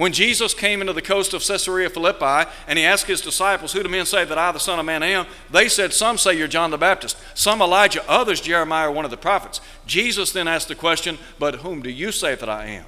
When 0.00 0.14
Jesus 0.14 0.54
came 0.54 0.80
into 0.80 0.94
the 0.94 1.02
coast 1.02 1.34
of 1.34 1.44
Caesarea 1.46 1.90
Philippi 1.90 2.50
and 2.66 2.78
he 2.78 2.86
asked 2.86 3.04
his 3.04 3.20
disciples, 3.20 3.74
Who 3.74 3.82
do 3.82 3.88
men 3.90 4.06
say 4.06 4.24
that 4.24 4.38
I, 4.38 4.50
the 4.50 4.58
Son 4.58 4.78
of 4.78 4.86
Man, 4.86 5.02
am? 5.02 5.26
They 5.50 5.68
said, 5.68 5.92
Some 5.92 6.16
say 6.16 6.38
you're 6.38 6.48
John 6.48 6.70
the 6.70 6.78
Baptist, 6.78 7.18
some 7.34 7.60
Elijah, 7.60 8.02
others 8.08 8.40
Jeremiah 8.40 8.90
one 8.90 9.04
of 9.04 9.10
the 9.10 9.18
prophets. 9.18 9.60
Jesus 9.84 10.32
then 10.32 10.48
asked 10.48 10.68
the 10.68 10.74
question, 10.74 11.18
But 11.38 11.56
whom 11.56 11.82
do 11.82 11.90
you 11.90 12.12
say 12.12 12.34
that 12.34 12.48
I 12.48 12.64
am? 12.68 12.86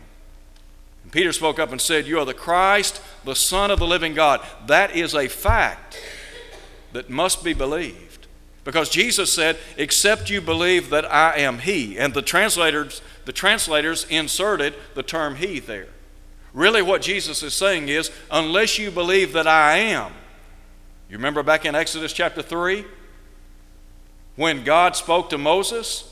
And 1.02 1.12
Peter 1.12 1.34
spoke 1.34 1.58
up 1.58 1.70
and 1.70 1.82
said, 1.82 2.06
You 2.06 2.18
are 2.18 2.24
the 2.24 2.32
Christ, 2.32 3.02
the 3.26 3.36
Son 3.36 3.70
of 3.70 3.78
the 3.78 3.86
living 3.86 4.14
God. 4.14 4.40
That 4.66 4.96
is 4.96 5.14
a 5.14 5.28
fact 5.28 6.00
that 6.94 7.10
must 7.10 7.44
be 7.44 7.52
believed. 7.52 8.26
Because 8.64 8.88
Jesus 8.88 9.30
said, 9.30 9.58
Except 9.76 10.30
you 10.30 10.40
believe 10.40 10.88
that 10.88 11.04
I 11.12 11.36
am 11.40 11.58
He. 11.58 11.98
And 11.98 12.14
the 12.14 12.22
translators 12.22 13.02
the 13.26 13.32
translators 13.32 14.06
inserted 14.08 14.74
the 14.94 15.02
term 15.02 15.36
he 15.36 15.60
there. 15.60 15.88
Really, 16.52 16.82
what 16.82 17.02
Jesus 17.02 17.42
is 17.42 17.54
saying 17.54 17.88
is, 17.88 18.10
unless 18.30 18.78
you 18.78 18.90
believe 18.90 19.32
that 19.32 19.46
I 19.46 19.78
am, 19.78 20.12
You 21.12 21.18
remember 21.18 21.42
back 21.42 21.66
in 21.66 21.74
Exodus 21.74 22.10
chapter 22.10 22.40
3 22.40 22.86
when 24.34 24.64
God 24.64 24.96
spoke 24.96 25.28
to 25.28 25.36
Moses 25.36 26.10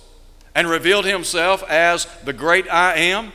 and 0.54 0.68
revealed 0.68 1.06
himself 1.06 1.64
as 1.70 2.04
the 2.22 2.34
great 2.34 2.70
I 2.70 2.96
am? 2.96 3.32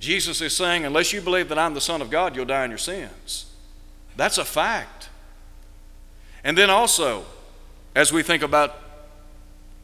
Jesus 0.00 0.40
is 0.40 0.56
saying, 0.56 0.84
unless 0.84 1.12
you 1.12 1.20
believe 1.20 1.48
that 1.50 1.58
I'm 1.58 1.74
the 1.74 1.80
Son 1.80 2.02
of 2.02 2.10
God, 2.10 2.34
you'll 2.34 2.46
die 2.46 2.64
in 2.64 2.72
your 2.72 2.78
sins. 2.78 3.46
That's 4.16 4.38
a 4.38 4.44
fact. 4.44 5.08
And 6.42 6.58
then 6.58 6.68
also, 6.68 7.24
as 7.94 8.12
we 8.12 8.24
think 8.24 8.42
about 8.42 8.76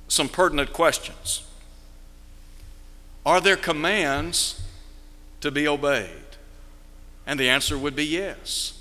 some 0.08 0.28
pertinent 0.28 0.72
questions, 0.72 1.46
are 3.24 3.40
there 3.40 3.56
commands 3.56 4.60
to 5.40 5.51
be 5.51 5.66
obeyed? 5.66 6.11
And 7.27 7.40
the 7.40 7.49
answer 7.49 7.77
would 7.77 7.96
be 7.96 8.05
yes. 8.05 8.72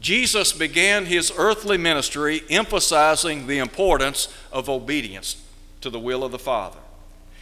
Jesus 0.00 0.52
began 0.52 1.06
his 1.06 1.32
earthly 1.36 1.78
ministry 1.78 2.42
emphasizing 2.50 3.46
the 3.46 3.58
importance 3.58 4.28
of 4.52 4.68
obedience 4.68 5.40
to 5.80 5.90
the 5.90 6.00
will 6.00 6.24
of 6.24 6.32
the 6.32 6.38
Father. 6.38 6.78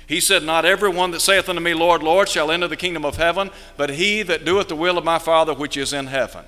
He 0.06 0.20
said, 0.20 0.42
Not 0.42 0.64
every 0.64 0.90
one 0.90 1.12
that 1.12 1.20
saith 1.20 1.48
unto 1.48 1.60
me, 1.60 1.72
Lord, 1.72 2.02
Lord, 2.02 2.28
shall 2.28 2.50
enter 2.50 2.68
the 2.68 2.76
kingdom 2.76 3.04
of 3.04 3.16
heaven, 3.16 3.50
but 3.76 3.90
he 3.90 4.22
that 4.24 4.44
doeth 4.44 4.68
the 4.68 4.76
will 4.76 4.98
of 4.98 5.04
my 5.04 5.18
Father 5.18 5.54
which 5.54 5.76
is 5.76 5.92
in 5.92 6.08
heaven. 6.08 6.44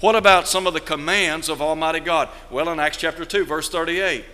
What 0.00 0.16
about 0.16 0.48
some 0.48 0.66
of 0.66 0.74
the 0.74 0.80
commands 0.80 1.48
of 1.48 1.60
Almighty 1.60 2.00
God? 2.00 2.28
Well, 2.50 2.70
in 2.70 2.80
Acts 2.80 2.96
chapter 2.96 3.24
2, 3.24 3.44
verse 3.44 3.68
38, 3.68 4.24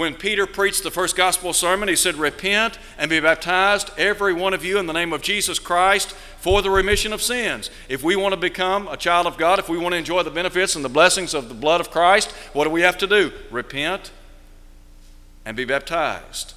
when 0.00 0.14
Peter 0.14 0.46
preached 0.46 0.82
the 0.82 0.90
first 0.90 1.14
gospel 1.14 1.52
sermon, 1.52 1.86
he 1.86 1.94
said, 1.94 2.14
Repent 2.14 2.78
and 2.96 3.10
be 3.10 3.20
baptized, 3.20 3.90
every 3.98 4.32
one 4.32 4.54
of 4.54 4.64
you, 4.64 4.78
in 4.78 4.86
the 4.86 4.94
name 4.94 5.12
of 5.12 5.20
Jesus 5.20 5.58
Christ 5.58 6.12
for 6.38 6.62
the 6.62 6.70
remission 6.70 7.12
of 7.12 7.20
sins. 7.20 7.68
If 7.86 8.02
we 8.02 8.16
want 8.16 8.32
to 8.32 8.40
become 8.40 8.88
a 8.88 8.96
child 8.96 9.26
of 9.26 9.36
God, 9.36 9.58
if 9.58 9.68
we 9.68 9.76
want 9.76 9.92
to 9.92 9.98
enjoy 9.98 10.22
the 10.22 10.30
benefits 10.30 10.74
and 10.74 10.82
the 10.82 10.88
blessings 10.88 11.34
of 11.34 11.50
the 11.50 11.54
blood 11.54 11.82
of 11.82 11.90
Christ, 11.90 12.30
what 12.54 12.64
do 12.64 12.70
we 12.70 12.80
have 12.80 12.96
to 12.96 13.06
do? 13.06 13.30
Repent 13.50 14.10
and 15.44 15.54
be 15.54 15.66
baptized 15.66 16.54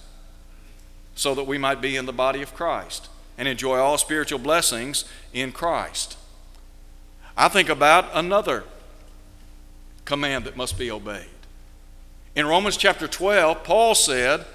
so 1.13 1.35
that 1.35 1.43
we 1.43 1.57
might 1.57 1.81
be 1.81 1.97
in 1.97 2.05
the 2.05 2.13
body 2.13 2.41
of 2.41 2.55
Christ 2.55 3.09
and 3.37 3.45
enjoy 3.45 3.77
all 3.77 3.97
spiritual 3.97 4.39
blessings 4.39 5.03
in 5.33 5.51
Christ. 5.51 6.17
I 7.35 7.49
think 7.49 7.67
about 7.67 8.09
another 8.13 8.63
command 10.05 10.45
that 10.45 10.55
must 10.55 10.79
be 10.79 10.89
obeyed. 10.89 11.32
In 12.35 12.47
Romans 12.47 12.77
chapter 12.77 13.07
12, 13.07 13.63
Paul 13.63 13.93
said 13.93 14.45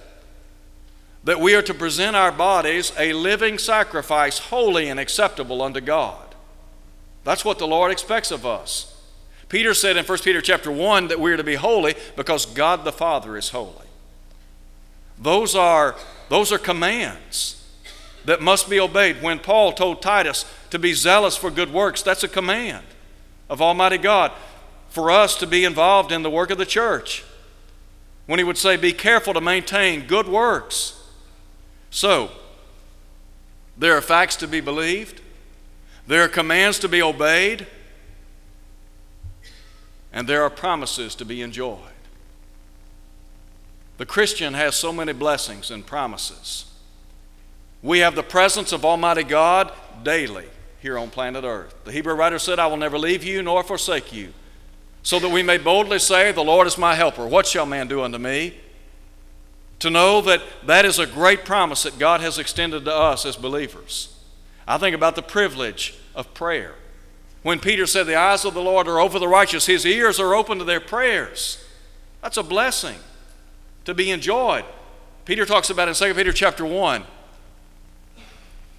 that 1.25 1.41
we 1.41 1.55
are 1.55 1.63
to 1.63 1.75
present 1.75 2.17
our 2.17 2.33
bodies 2.33 2.93
a 2.99 3.13
living 3.13 3.59
sacrifice, 3.59 4.39
holy 4.39 4.89
and 4.89 4.99
acceptable 4.99 5.63
unto 5.63 5.81
God. 5.81 6.35
That's 7.25 7.45
what 7.45 7.59
the 7.59 7.67
Lord 7.67 7.93
expects 7.93 8.31
of 8.31 8.45
us. 8.45 8.95
Peter 9.49 9.75
said 9.75 9.97
in 9.97 10.05
1 10.05 10.19
Peter 10.19 10.41
chapter 10.41 10.71
1 10.71 11.09
that 11.09 11.21
we 11.21 11.33
are 11.33 11.37
to 11.37 11.45
be 11.45 11.55
holy 11.55 11.95
because 12.17 12.47
God 12.47 12.85
the 12.85 12.93
Father 12.93 13.37
is 13.37 13.51
holy. 13.51 13.87
Those 15.19 15.55
are 15.55 15.97
those 16.29 16.53
are 16.53 16.59
commands 16.59 17.65
that 18.25 18.43
must 18.43 18.69
be 18.69 18.79
obeyed. 18.79 19.23
When 19.23 19.39
Paul 19.39 19.73
told 19.73 20.03
Titus 20.03 20.45
to 20.71 20.79
be 20.79 20.93
zealous 20.93 21.37
for 21.37 21.51
good 21.51 21.73
works, 21.73 22.03
that's 22.03 22.25
a 22.25 22.29
command 22.29 22.85
of 23.49 23.63
Almighty 23.63 23.99
God 23.99 24.33
for 24.91 25.11
us 25.11 25.37
to 25.37 25.47
be 25.47 25.65
involved 25.65 26.13
in 26.13 26.23
the 26.23 26.31
work 26.31 26.51
of 26.51 26.59
the 26.59 26.67
church. 26.67 27.25
When 28.29 28.39
he 28.39 28.45
would 28.45 28.59
say, 28.59 28.77
Be 28.77 28.93
careful 28.93 29.33
to 29.33 29.41
maintain 29.41 30.07
good 30.07 30.29
works. 30.29 31.03
So, 31.89 32.31
there 33.75 33.97
are 33.97 34.03
facts 34.03 34.37
to 34.37 34.47
be 34.47 34.61
believed, 34.61 35.23
there 36.07 36.23
are 36.25 36.29
commands 36.29 36.79
to 36.81 36.89
be 36.89 37.01
obeyed, 37.01 37.67
and 40.13 40.29
there 40.29 40.43
are 40.43 40.51
promises 40.51 41.15
to 41.15 41.25
be 41.25 41.41
enjoyed. 41.41 41.79
The 43.97 44.05
Christian 44.05 44.53
has 44.53 44.77
so 44.77 44.93
many 44.93 45.15
blessings 45.15 45.71
and 45.71 45.87
promises. 45.87 46.67
We 47.83 48.01
have 48.01 48.15
the 48.15 48.23
presence 48.23 48.73
of 48.73 48.85
Almighty 48.85 49.25
God 49.25 49.73
daily 50.03 50.49
here 50.81 50.99
on 50.99 51.09
planet 51.09 51.45
Earth. 51.45 51.75
The 51.85 51.93
Hebrew 51.93 52.13
writer 52.13 52.39
said, 52.39 52.59
I 52.59 52.67
will 52.67 52.77
never 52.77 52.99
leave 52.99 53.25
you 53.25 53.43
nor 53.43 53.63
forsake 53.63 54.13
you, 54.13 54.35
so 55.09 55.19
that 55.19 55.31
we 55.31 55.43
may 55.43 55.57
boldly 55.57 55.99
say, 55.99 56.33
The 56.33 56.45
Lord 56.45 56.67
is 56.67 56.77
my 56.77 56.95
helper. 56.95 57.27
What 57.27 57.47
shall 57.47 57.65
man 57.65 57.89
do 57.89 58.03
unto 58.03 58.19
me? 58.19 58.55
To 59.79 59.89
know 59.89 60.21
that 60.21 60.43
that 60.67 60.85
is 60.85 60.99
a 60.99 61.07
great 61.07 61.47
promise 61.47 61.85
that 61.85 61.99
God 61.99 62.21
has 62.21 62.39
extended 62.39 62.85
to 62.85 62.95
us 62.95 63.25
as 63.25 63.35
believers. 63.35 64.15
I 64.67 64.77
think 64.77 64.95
about 64.95 65.17
the 65.17 65.23
privilege 65.23 65.95
of 66.15 66.35
prayer. 66.35 66.75
When 67.43 67.59
Peter 67.59 67.87
said, 67.87 68.07
The 68.07 68.17
eyes 68.17 68.45
of 68.45 68.53
the 68.53 68.61
Lord 68.61 68.87
are 68.87 69.01
over 69.01 69.19
the 69.19 69.29
righteous, 69.29 69.65
his 69.65 69.87
ears 69.87 70.21
are 70.21 70.35
open 70.35 70.59
to 70.59 70.65
their 70.65 70.79
prayers. 70.79 71.65
That's 72.21 72.37
a 72.37 72.43
blessing 72.43 72.99
to 73.87 73.95
be 73.95 74.11
enjoyed. 74.11 74.67
Peter 75.25 75.47
talks 75.47 75.71
about 75.71 75.89
in 75.89 75.95
2 75.95 76.13
Peter 76.13 76.35
chapter 76.35 76.67
1 76.67 77.03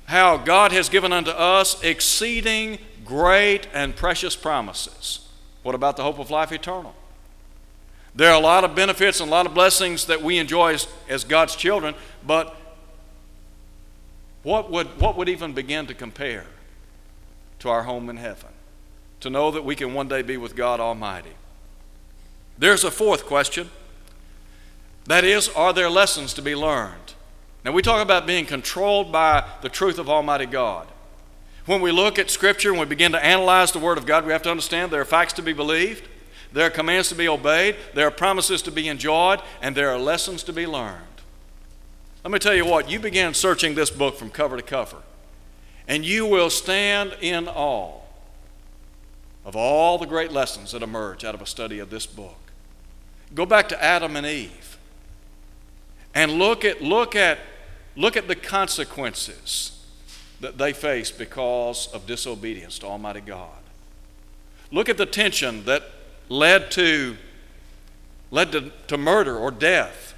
how 0.05 0.37
God 0.37 0.73
has 0.73 0.89
given 0.89 1.11
unto 1.11 1.31
us 1.31 1.81
exceeding 1.81 2.77
great 3.03 3.67
and 3.73 3.95
precious 3.95 4.35
promises. 4.35 5.25
What 5.63 5.75
about 5.75 5.97
the 5.97 6.03
hope 6.03 6.19
of 6.19 6.31
life 6.31 6.51
eternal? 6.51 6.95
There 8.15 8.29
are 8.29 8.35
a 8.35 8.43
lot 8.43 8.63
of 8.63 8.75
benefits 8.75 9.19
and 9.19 9.29
a 9.29 9.31
lot 9.31 9.45
of 9.45 9.53
blessings 9.53 10.05
that 10.05 10.21
we 10.21 10.37
enjoy 10.37 10.73
as, 10.73 10.87
as 11.07 11.23
God's 11.23 11.55
children, 11.55 11.95
but 12.25 12.55
what 14.43 14.71
would, 14.71 14.87
what 14.99 15.17
would 15.17 15.29
even 15.29 15.53
begin 15.53 15.85
to 15.87 15.93
compare 15.93 16.45
to 17.59 17.69
our 17.69 17.83
home 17.83 18.09
in 18.09 18.17
heaven? 18.17 18.49
To 19.21 19.29
know 19.29 19.51
that 19.51 19.65
we 19.65 19.75
can 19.75 19.93
one 19.93 20.07
day 20.07 20.21
be 20.21 20.37
with 20.37 20.55
God 20.55 20.79
Almighty. 20.79 21.33
There's 22.57 22.83
a 22.83 22.91
fourth 22.91 23.25
question 23.25 23.69
that 25.05 25.23
is, 25.23 25.49
are 25.49 25.73
there 25.73 25.89
lessons 25.89 26.33
to 26.35 26.41
be 26.41 26.55
learned? 26.55 27.13
Now, 27.65 27.71
we 27.71 27.81
talk 27.81 28.01
about 28.01 28.25
being 28.25 28.45
controlled 28.45 29.11
by 29.11 29.45
the 29.61 29.69
truth 29.69 29.99
of 29.99 30.09
Almighty 30.09 30.45
God. 30.45 30.87
When 31.69 31.81
we 31.81 31.91
look 31.91 32.17
at 32.17 32.31
Scripture 32.31 32.71
and 32.71 32.79
we 32.79 32.87
begin 32.87 33.11
to 33.11 33.23
analyze 33.23 33.71
the 33.71 33.77
Word 33.77 33.99
of 33.99 34.07
God, 34.07 34.25
we 34.25 34.31
have 34.31 34.41
to 34.41 34.49
understand 34.49 34.91
there 34.91 35.01
are 35.01 35.05
facts 35.05 35.33
to 35.33 35.43
be 35.43 35.53
believed, 35.53 36.07
there 36.51 36.65
are 36.65 36.71
commands 36.71 37.09
to 37.09 37.15
be 37.15 37.27
obeyed, 37.27 37.75
there 37.93 38.07
are 38.07 38.11
promises 38.11 38.63
to 38.63 38.71
be 38.71 38.87
enjoyed, 38.87 39.39
and 39.61 39.77
there 39.77 39.91
are 39.91 39.99
lessons 39.99 40.41
to 40.45 40.51
be 40.51 40.65
learned. 40.65 41.03
Let 42.23 42.31
me 42.31 42.39
tell 42.39 42.55
you 42.55 42.65
what, 42.65 42.89
you 42.89 42.99
begin 42.99 43.35
searching 43.35 43.75
this 43.75 43.91
book 43.91 44.17
from 44.17 44.31
cover 44.31 44.57
to 44.57 44.63
cover, 44.63 44.97
and 45.87 46.03
you 46.03 46.25
will 46.25 46.49
stand 46.49 47.15
in 47.21 47.47
awe 47.47 47.99
of 49.45 49.55
all 49.55 49.99
the 49.99 50.07
great 50.07 50.31
lessons 50.31 50.71
that 50.71 50.81
emerge 50.81 51.23
out 51.23 51.35
of 51.35 51.41
a 51.43 51.45
study 51.45 51.77
of 51.77 51.91
this 51.91 52.07
book. 52.07 52.51
Go 53.35 53.45
back 53.45 53.69
to 53.69 53.83
Adam 53.83 54.15
and 54.15 54.25
Eve 54.25 54.79
and 56.15 56.31
look 56.31 56.65
at, 56.65 56.81
look 56.81 57.15
at, 57.15 57.37
look 57.95 58.17
at 58.17 58.27
the 58.27 58.35
consequences 58.35 59.78
that 60.41 60.57
they 60.57 60.73
faced 60.73 61.17
because 61.17 61.87
of 61.93 62.05
disobedience 62.05 62.79
to 62.79 62.85
Almighty 62.87 63.21
God. 63.21 63.49
Look 64.71 64.89
at 64.89 64.97
the 64.97 65.05
tension 65.05 65.65
that 65.65 65.83
led 66.29 66.71
to, 66.71 67.17
led 68.31 68.51
to, 68.51 68.71
to 68.87 68.97
murder 68.97 69.35
or 69.37 69.51
death 69.51 70.13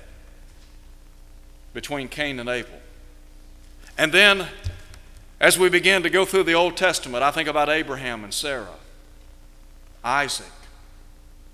between 1.73 2.07
Cain 2.07 2.39
and 2.39 2.49
Abel. 2.49 2.79
And 3.97 4.11
then, 4.11 4.47
as 5.39 5.57
we 5.57 5.69
begin 5.69 6.03
to 6.03 6.09
go 6.09 6.25
through 6.25 6.43
the 6.43 6.53
Old 6.53 6.75
Testament, 6.75 7.23
I 7.23 7.31
think 7.31 7.47
about 7.47 7.69
Abraham 7.69 8.23
and 8.23 8.33
Sarah, 8.33 8.67
Isaac, 10.03 10.51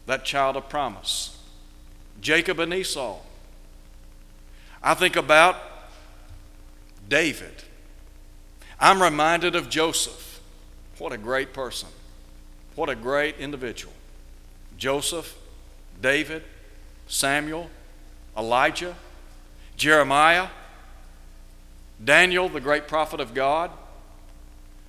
that 0.07 0.25
child 0.25 0.55
of 0.55 0.69
promise, 0.69 1.37
Jacob 2.19 2.59
and 2.59 2.73
Esau, 2.73 3.19
I 4.81 4.93
think 4.93 5.15
about 5.15 5.57
David. 7.07 7.63
I'm 8.79 9.01
reminded 9.01 9.55
of 9.55 9.69
Joseph. 9.69 10.39
What 10.97 11.11
a 11.11 11.17
great 11.17 11.53
person. 11.53 11.89
What 12.75 12.89
a 12.89 12.95
great 12.95 13.37
individual. 13.37 13.93
Joseph, 14.77 15.35
David, 16.01 16.43
Samuel, 17.07 17.69
Elijah, 18.37 18.95
Jeremiah, 19.77 20.47
Daniel, 22.03 22.49
the 22.49 22.61
great 22.61 22.87
prophet 22.87 23.19
of 23.19 23.33
God. 23.33 23.71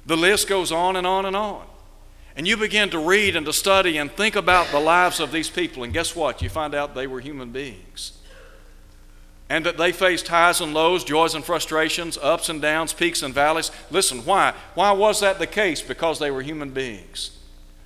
The 0.04 0.16
list 0.16 0.48
goes 0.48 0.70
on 0.70 0.96
and 0.96 1.06
on 1.06 1.24
and 1.24 1.34
on. 1.34 1.64
And 2.36 2.46
you 2.46 2.56
begin 2.56 2.90
to 2.90 2.98
read 2.98 3.36
and 3.36 3.46
to 3.46 3.52
study 3.52 3.96
and 3.96 4.12
think 4.12 4.36
about 4.36 4.68
the 4.68 4.78
lives 4.78 5.18
of 5.18 5.32
these 5.32 5.50
people, 5.50 5.82
and 5.82 5.92
guess 5.92 6.14
what? 6.14 6.40
You 6.40 6.48
find 6.48 6.74
out 6.74 6.94
they 6.94 7.06
were 7.06 7.20
human 7.20 7.50
beings 7.50 8.18
and 9.50 9.64
that 9.64 9.78
they 9.78 9.92
faced 9.92 10.28
highs 10.28 10.60
and 10.60 10.74
lows, 10.74 11.04
joys 11.04 11.34
and 11.34 11.44
frustrations, 11.44 12.18
ups 12.18 12.48
and 12.48 12.60
downs, 12.60 12.92
peaks 12.92 13.22
and 13.22 13.34
valleys. 13.34 13.70
Listen, 13.90 14.18
why? 14.24 14.54
Why 14.74 14.92
was 14.92 15.20
that 15.20 15.38
the 15.38 15.46
case? 15.46 15.80
Because 15.80 16.18
they 16.18 16.30
were 16.30 16.42
human 16.42 16.70
beings, 16.70 17.38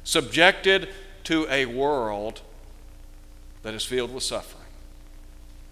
subjected 0.03 0.88
to 1.25 1.46
a 1.48 1.66
world 1.66 2.40
that 3.62 3.75
is 3.75 3.85
filled 3.85 4.12
with 4.12 4.25
suffering. 4.25 4.62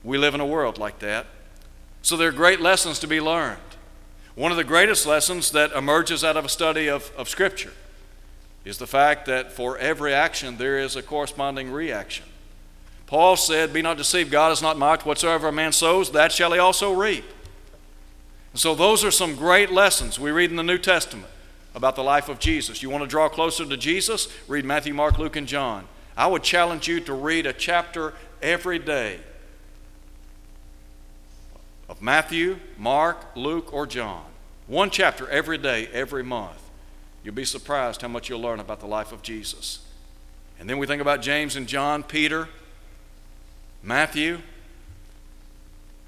We 0.05 0.17
live 0.17 0.35
in 0.35 0.41
a 0.41 0.47
world 0.47 0.79
like 0.79 1.01
that. 1.01 1.27
So 2.03 2.17
there 2.17 2.29
are 2.29 2.33
great 2.33 2.61
lessons 2.61 2.99
to 3.01 3.07
be 3.07 3.21
learned. 3.21 3.59
One 4.35 4.51
of 4.53 4.57
the 4.57 4.65
greatest 4.65 5.07
lessons 5.07 5.51
that 5.51 5.73
emerges 5.73 6.25
out 6.25 6.37
of 6.37 6.45
a 6.45 6.49
study 6.49 6.89
of, 6.89 7.13
of 7.17 7.29
Scripture 7.29 7.73
is 8.65 8.79
the 8.79 8.87
fact 8.87 9.27
that 9.27 9.53
for 9.53 9.77
every 9.79 10.15
action 10.15 10.57
there 10.57 10.79
is 10.79 10.97
a 10.97 11.03
corresponding 11.03 11.71
reaction. 11.71 12.25
Paul 13.11 13.37
said, 13.37 13.73
Be 13.73 13.83
not 13.83 13.97
deceived, 13.97 14.31
God 14.31 14.53
is 14.53 14.63
not 14.63 14.79
mocked. 14.79 15.05
Whatsoever 15.05 15.49
a 15.49 15.53
man 15.53 15.73
sows, 15.73 16.13
that 16.13 16.31
shall 16.31 16.53
he 16.53 16.61
also 16.61 16.93
reap. 16.93 17.25
And 18.53 18.61
so, 18.61 18.73
those 18.77 19.03
are 19.03 19.11
some 19.11 19.35
great 19.35 19.73
lessons 19.73 20.21
we 20.21 20.31
read 20.31 20.51
in 20.51 20.57
the 20.57 20.63
New 20.63 20.79
Testament 20.79 21.27
about 21.75 21.97
the 21.97 22.05
life 22.05 22.29
of 22.29 22.39
Jesus. 22.39 22.85
You 22.85 22.89
want 22.89 23.03
to 23.03 23.09
draw 23.09 23.29
closer 23.29 23.67
to 23.67 23.77
Jesus? 23.77 24.29
Read 24.47 24.65
Matthew, 24.65 24.95
Mark, 24.95 25.19
Luke, 25.19 25.35
and 25.35 25.49
John. 25.49 25.89
I 26.17 26.29
would 26.29 26.45
challenge 26.45 26.87
you 26.87 27.01
to 27.01 27.13
read 27.13 27.47
a 27.47 27.53
chapter 27.53 28.15
every 28.41 28.79
day 28.79 29.19
of 31.89 32.01
Matthew, 32.01 32.61
Mark, 32.79 33.35
Luke, 33.35 33.75
or 33.75 33.89
John. 33.89 34.25
One 34.69 34.89
chapter 34.89 35.29
every 35.31 35.59
day, 35.59 35.89
every 35.93 36.23
month. 36.23 36.63
You'll 37.25 37.35
be 37.35 37.45
surprised 37.45 38.03
how 38.03 38.09
much 38.09 38.29
you'll 38.29 38.41
learn 38.41 38.61
about 38.61 38.79
the 38.79 38.87
life 38.87 39.11
of 39.11 39.23
Jesus. 39.23 39.81
And 40.61 40.71
then 40.71 40.79
we 40.79 40.87
think 40.87 41.03
about 41.03 41.23
James 41.23 41.57
and 41.57 41.67
John, 41.67 42.05
Peter, 42.05 42.49
Matthew. 43.83 44.41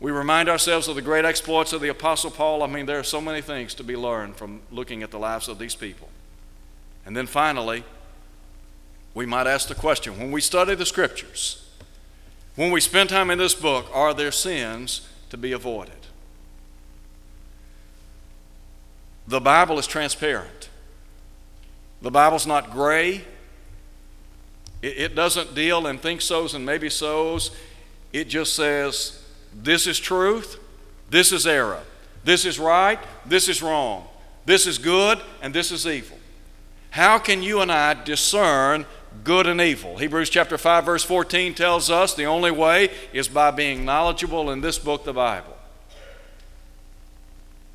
We 0.01 0.11
remind 0.11 0.49
ourselves 0.49 0.89
of 0.89 0.97
the 0.97 1.03
great 1.03 1.25
exploits 1.25 1.73
of 1.73 1.81
the 1.81 1.89
Apostle 1.89 2.31
Paul. 2.31 2.63
I 2.63 2.67
mean, 2.67 2.87
there 2.87 2.99
are 2.99 3.05
so 3.05 3.21
many 3.21 3.41
things 3.41 3.73
to 3.75 3.85
be 3.85 3.97
learned 3.97 4.37
from 4.37 4.61
looking 4.71 5.03
at 5.03 5.13
the 5.13 5.19
lives 5.19 5.47
of 5.47 5.59
these 5.59 5.77
people. 5.77 6.09
And 7.07 7.17
then 7.17 7.27
finally, 7.27 7.85
we 9.15 9.27
might 9.27 9.47
ask 9.47 9.69
the 9.69 9.75
question 9.75 10.19
when 10.19 10.33
we 10.33 10.41
study 10.41 10.75
the 10.75 10.87
Scriptures, 10.87 11.69
when 12.57 12.71
we 12.73 12.81
spend 12.81 13.11
time 13.11 13.31
in 13.31 13.39
this 13.39 13.55
book, 13.55 13.87
are 13.95 14.13
there 14.13 14.33
sins 14.33 15.09
to 15.31 15.37
be 15.37 15.53
avoided? 15.53 15.95
The 19.27 19.41
Bible 19.41 19.79
is 19.79 19.87
transparent. 19.87 20.69
The 22.03 22.11
Bible's 22.11 22.47
not 22.47 22.73
gray. 22.73 23.25
It, 24.83 24.99
it 24.99 25.15
doesn't 25.15 25.55
deal 25.55 25.87
in 25.87 25.99
think 25.99 26.21
so's 26.21 26.55
and 26.55 26.67
maybe 26.67 26.91
so's. 26.91 27.53
It 28.13 28.29
just 28.29 28.55
says, 28.55 29.25
this 29.55 29.87
is 29.87 29.99
truth, 29.99 30.59
this 31.09 31.33
is 31.33 31.47
error. 31.47 31.83
This 32.25 32.45
is 32.45 32.59
right, 32.59 32.99
this 33.25 33.49
is 33.49 33.63
wrong. 33.63 34.07
This 34.45 34.67
is 34.67 34.79
good, 34.79 35.21
and 35.41 35.55
this 35.55 35.71
is 35.71 35.87
evil. 35.87 36.19
How 36.91 37.19
can 37.19 37.43
you 37.43 37.61
and 37.61 37.73
I 37.73 37.95
discern 37.95 38.87
good 39.25 39.47
and 39.47 39.61
evil? 39.61 39.97
Hebrews 39.97 40.31
chapter 40.31 40.59
5 40.59 40.85
verse 40.85 41.05
14 41.05 41.55
tells 41.55 41.91
us 41.91 42.15
the 42.15 42.25
only 42.25 42.51
way 42.51 42.91
is 43.13 43.29
by 43.29 43.51
being 43.51 43.85
knowledgeable 43.85 44.51
in 44.51 44.61
this 44.61 44.79
book 44.79 45.05
the 45.05 45.13
Bible. 45.13 45.57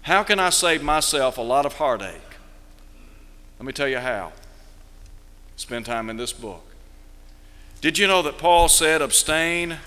How 0.03 0.23
can 0.23 0.39
I 0.39 0.51
save 0.51 0.83
myself 0.83 1.37
a 1.37 1.41
lot 1.41 1.65
of 1.65 1.73
heartache? 1.73 2.21
Let 3.59 3.65
me 3.65 3.73
tell 3.73 3.87
you 3.87 3.97
how. 3.97 4.33
Spend 5.55 5.85
time 5.85 6.09
in 6.09 6.17
this 6.17 6.31
book. 6.31 6.66
Did 7.79 7.97
you 7.97 8.07
know 8.07 8.21
that 8.23 8.37
Paul 8.37 8.69
said, 8.69 9.01
abstain 9.01 9.77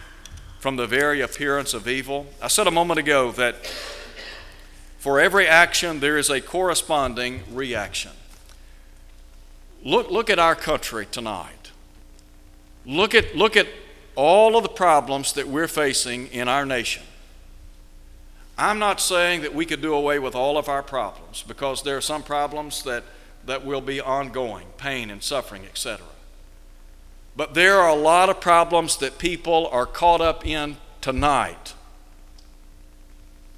from 0.60 0.76
the 0.76 0.86
very 0.86 1.20
appearance 1.20 1.74
of 1.74 1.88
evil? 1.88 2.26
I 2.40 2.48
said 2.48 2.66
a 2.66 2.70
moment 2.70 3.00
ago 3.00 3.32
that 3.32 3.66
for 4.98 5.18
every 5.18 5.46
action 5.46 6.00
there 6.00 6.16
is 6.16 6.30
a 6.30 6.40
corresponding 6.40 7.42
reaction. 7.52 8.12
Look, 9.82 10.10
look 10.10 10.30
at 10.30 10.38
our 10.38 10.54
country 10.54 11.06
tonight. 11.10 11.72
Look 12.86 13.14
at, 13.14 13.34
look 13.34 13.56
at 13.56 13.66
all 14.14 14.56
of 14.56 14.62
the 14.62 14.68
problems 14.68 15.32
that 15.32 15.48
we're 15.48 15.68
facing 15.68 16.28
in 16.28 16.46
our 16.48 16.64
nation. 16.64 17.02
I'm 18.56 18.78
not 18.78 19.00
saying 19.00 19.40
that 19.40 19.54
we 19.54 19.64
could 19.66 19.80
do 19.80 19.94
away 19.94 20.18
with 20.18 20.34
all 20.34 20.58
of 20.58 20.68
our 20.68 20.82
problems 20.82 21.42
because 21.42 21.82
there 21.82 21.96
are 21.96 22.02
some 22.02 22.22
problems 22.22 22.82
that 22.84 23.04
that 23.46 23.64
will 23.64 23.80
be 23.80 24.00
ongoing 24.00 24.66
pain 24.76 25.10
and 25.10 25.22
suffering, 25.22 25.64
etc. 25.64 26.04
But 27.40 27.54
there 27.54 27.78
are 27.78 27.88
a 27.88 27.94
lot 27.94 28.28
of 28.28 28.38
problems 28.38 28.98
that 28.98 29.16
people 29.16 29.66
are 29.72 29.86
caught 29.86 30.20
up 30.20 30.46
in 30.46 30.76
tonight. 31.00 31.72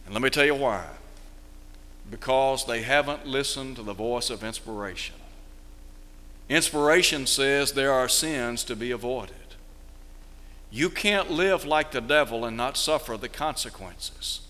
And 0.05 0.15
let 0.15 0.23
me 0.23 0.31
tell 0.31 0.45
you 0.45 0.55
why. 0.55 0.87
Because 2.09 2.65
they 2.65 2.83
haven't 2.83 3.27
listened 3.27 3.75
to 3.75 3.83
the 3.83 3.93
voice 3.93 4.31
of 4.31 4.45
inspiration. 4.45 5.17
Inspiration 6.49 7.27
says 7.27 7.73
there 7.73 7.91
are 7.93 8.09
sins 8.09 8.63
to 8.63 8.77
be 8.77 8.93
avoided. 8.93 9.57
You 10.71 10.89
can't 10.89 11.33
live 11.33 11.65
like 11.65 11.91
the 11.91 12.01
devil 12.01 12.45
and 12.45 12.57
not 12.57 12.77
suffer 12.77 13.17
the 13.17 13.29
consequences. 13.29 14.43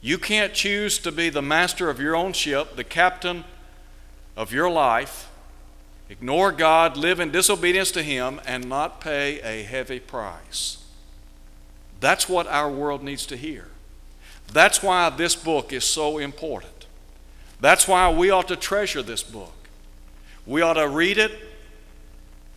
You 0.00 0.16
can't 0.16 0.54
choose 0.54 0.98
to 1.00 1.12
be 1.12 1.28
the 1.28 1.42
master 1.42 1.90
of 1.90 2.00
your 2.00 2.16
own 2.16 2.32
ship, 2.32 2.76
the 2.76 2.84
captain 2.84 3.44
of 4.34 4.50
your 4.50 4.70
life, 4.70 5.29
ignore 6.10 6.50
God, 6.52 6.96
live 6.96 7.20
in 7.20 7.30
disobedience 7.30 7.90
to 7.92 8.02
Him, 8.02 8.40
and 8.44 8.68
not 8.68 9.00
pay 9.00 9.40
a 9.40 9.62
heavy 9.62 10.00
price. 10.00 10.84
That's 12.00 12.28
what 12.28 12.46
our 12.48 12.70
world 12.70 13.02
needs 13.02 13.24
to 13.26 13.36
hear. 13.36 13.68
That's 14.52 14.82
why 14.82 15.08
this 15.10 15.36
book 15.36 15.72
is 15.72 15.84
so 15.84 16.18
important. 16.18 16.86
That's 17.60 17.86
why 17.86 18.10
we 18.10 18.30
ought 18.30 18.48
to 18.48 18.56
treasure 18.56 19.02
this 19.02 19.22
book. 19.22 19.52
We 20.44 20.62
ought 20.62 20.74
to 20.74 20.88
read 20.88 21.18
it, 21.18 21.32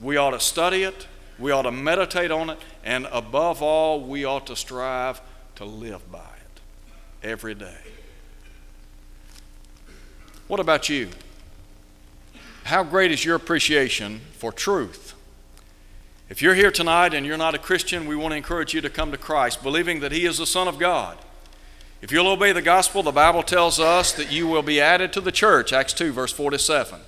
we 0.01 0.17
ought 0.17 0.31
to 0.31 0.39
study 0.39 0.83
it, 0.83 1.07
we 1.37 1.51
ought 1.51 1.63
to 1.63 1.71
meditate 1.71 2.31
on 2.31 2.49
it, 2.49 2.59
and 2.83 3.07
above 3.11 3.61
all, 3.61 4.01
we 4.01 4.25
ought 4.25 4.47
to 4.47 4.55
strive 4.55 5.21
to 5.55 5.65
live 5.65 6.11
by 6.11 6.19
it 6.19 6.61
every 7.27 7.53
day. 7.53 7.77
What 10.47 10.59
about 10.59 10.89
you? 10.89 11.09
How 12.63 12.83
great 12.83 13.11
is 13.11 13.25
your 13.25 13.35
appreciation 13.35 14.21
for 14.33 14.51
truth? 14.51 15.13
If 16.29 16.41
you're 16.41 16.55
here 16.55 16.71
tonight 16.71 17.13
and 17.13 17.25
you're 17.25 17.37
not 17.37 17.55
a 17.55 17.59
Christian, 17.59 18.07
we 18.07 18.15
want 18.15 18.31
to 18.31 18.37
encourage 18.37 18.73
you 18.73 18.81
to 18.81 18.89
come 18.89 19.11
to 19.11 19.17
Christ, 19.17 19.61
believing 19.61 19.99
that 19.99 20.11
He 20.11 20.25
is 20.25 20.37
the 20.37 20.47
Son 20.47 20.67
of 20.67 20.79
God. 20.79 21.17
If 22.01 22.11
you'll 22.11 22.27
obey 22.27 22.51
the 22.51 22.61
gospel, 22.61 23.03
the 23.03 23.11
Bible 23.11 23.43
tells 23.43 23.79
us 23.79 24.11
that 24.13 24.31
you 24.31 24.47
will 24.47 24.63
be 24.63 24.81
added 24.81 25.13
to 25.13 25.21
the 25.21 25.31
church, 25.31 25.71
Acts 25.71 25.93
2, 25.93 26.11
verse 26.11 26.31
47. 26.31 26.99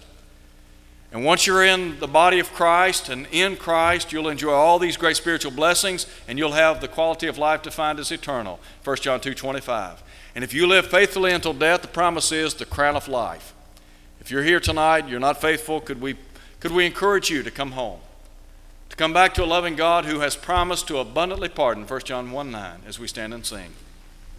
And 1.11 1.23
once 1.23 1.47
you're 1.47 1.63
in 1.63 1.99
the 1.99 2.07
body 2.07 2.39
of 2.39 2.51
Christ 2.51 3.09
and 3.09 3.25
in 3.31 3.55
Christ, 3.55 4.11
you'll 4.11 4.27
enjoy 4.27 4.51
all 4.51 4.79
these 4.79 4.97
great 4.97 5.15
spiritual 5.15 5.51
blessings 5.51 6.07
and 6.27 6.37
you'll 6.37 6.51
have 6.51 6.81
the 6.81 6.89
quality 6.89 7.27
of 7.27 7.37
life 7.37 7.61
defined 7.61 7.99
as 7.99 8.11
eternal. 8.11 8.59
1 8.83 8.97
John 8.97 9.21
2 9.21 9.33
25. 9.33 10.03
And 10.35 10.43
if 10.43 10.53
you 10.53 10.67
live 10.67 10.87
faithfully 10.87 11.31
until 11.31 11.53
death, 11.53 11.81
the 11.81 11.87
promise 11.87 12.31
is 12.33 12.53
the 12.53 12.65
crown 12.65 12.95
of 12.97 13.07
life. 13.07 13.54
If 14.25 14.31
you're 14.31 14.41
here 14.41 14.59
tonight, 14.59 15.07
you're 15.07 15.19
not 15.19 15.39
faithful, 15.39 15.79
could 15.79 16.01
we, 16.01 16.15
could 16.59 16.71
we 16.71 16.87
encourage 16.87 17.29
you 17.29 17.43
to 17.43 17.51
come 17.51 17.73
home? 17.73 17.99
To 18.89 18.95
come 18.95 19.13
back 19.13 19.35
to 19.35 19.43
a 19.43 19.45
loving 19.45 19.75
God 19.75 20.05
who 20.05 20.21
has 20.21 20.35
promised 20.35 20.87
to 20.87 20.97
abundantly 20.97 21.47
pardon, 21.47 21.85
1 21.85 22.01
John 22.01 22.31
1 22.31 22.49
9, 22.49 22.81
as 22.87 22.97
we 22.97 23.07
stand 23.07 23.35
and 23.35 23.45
sing. 23.45 23.73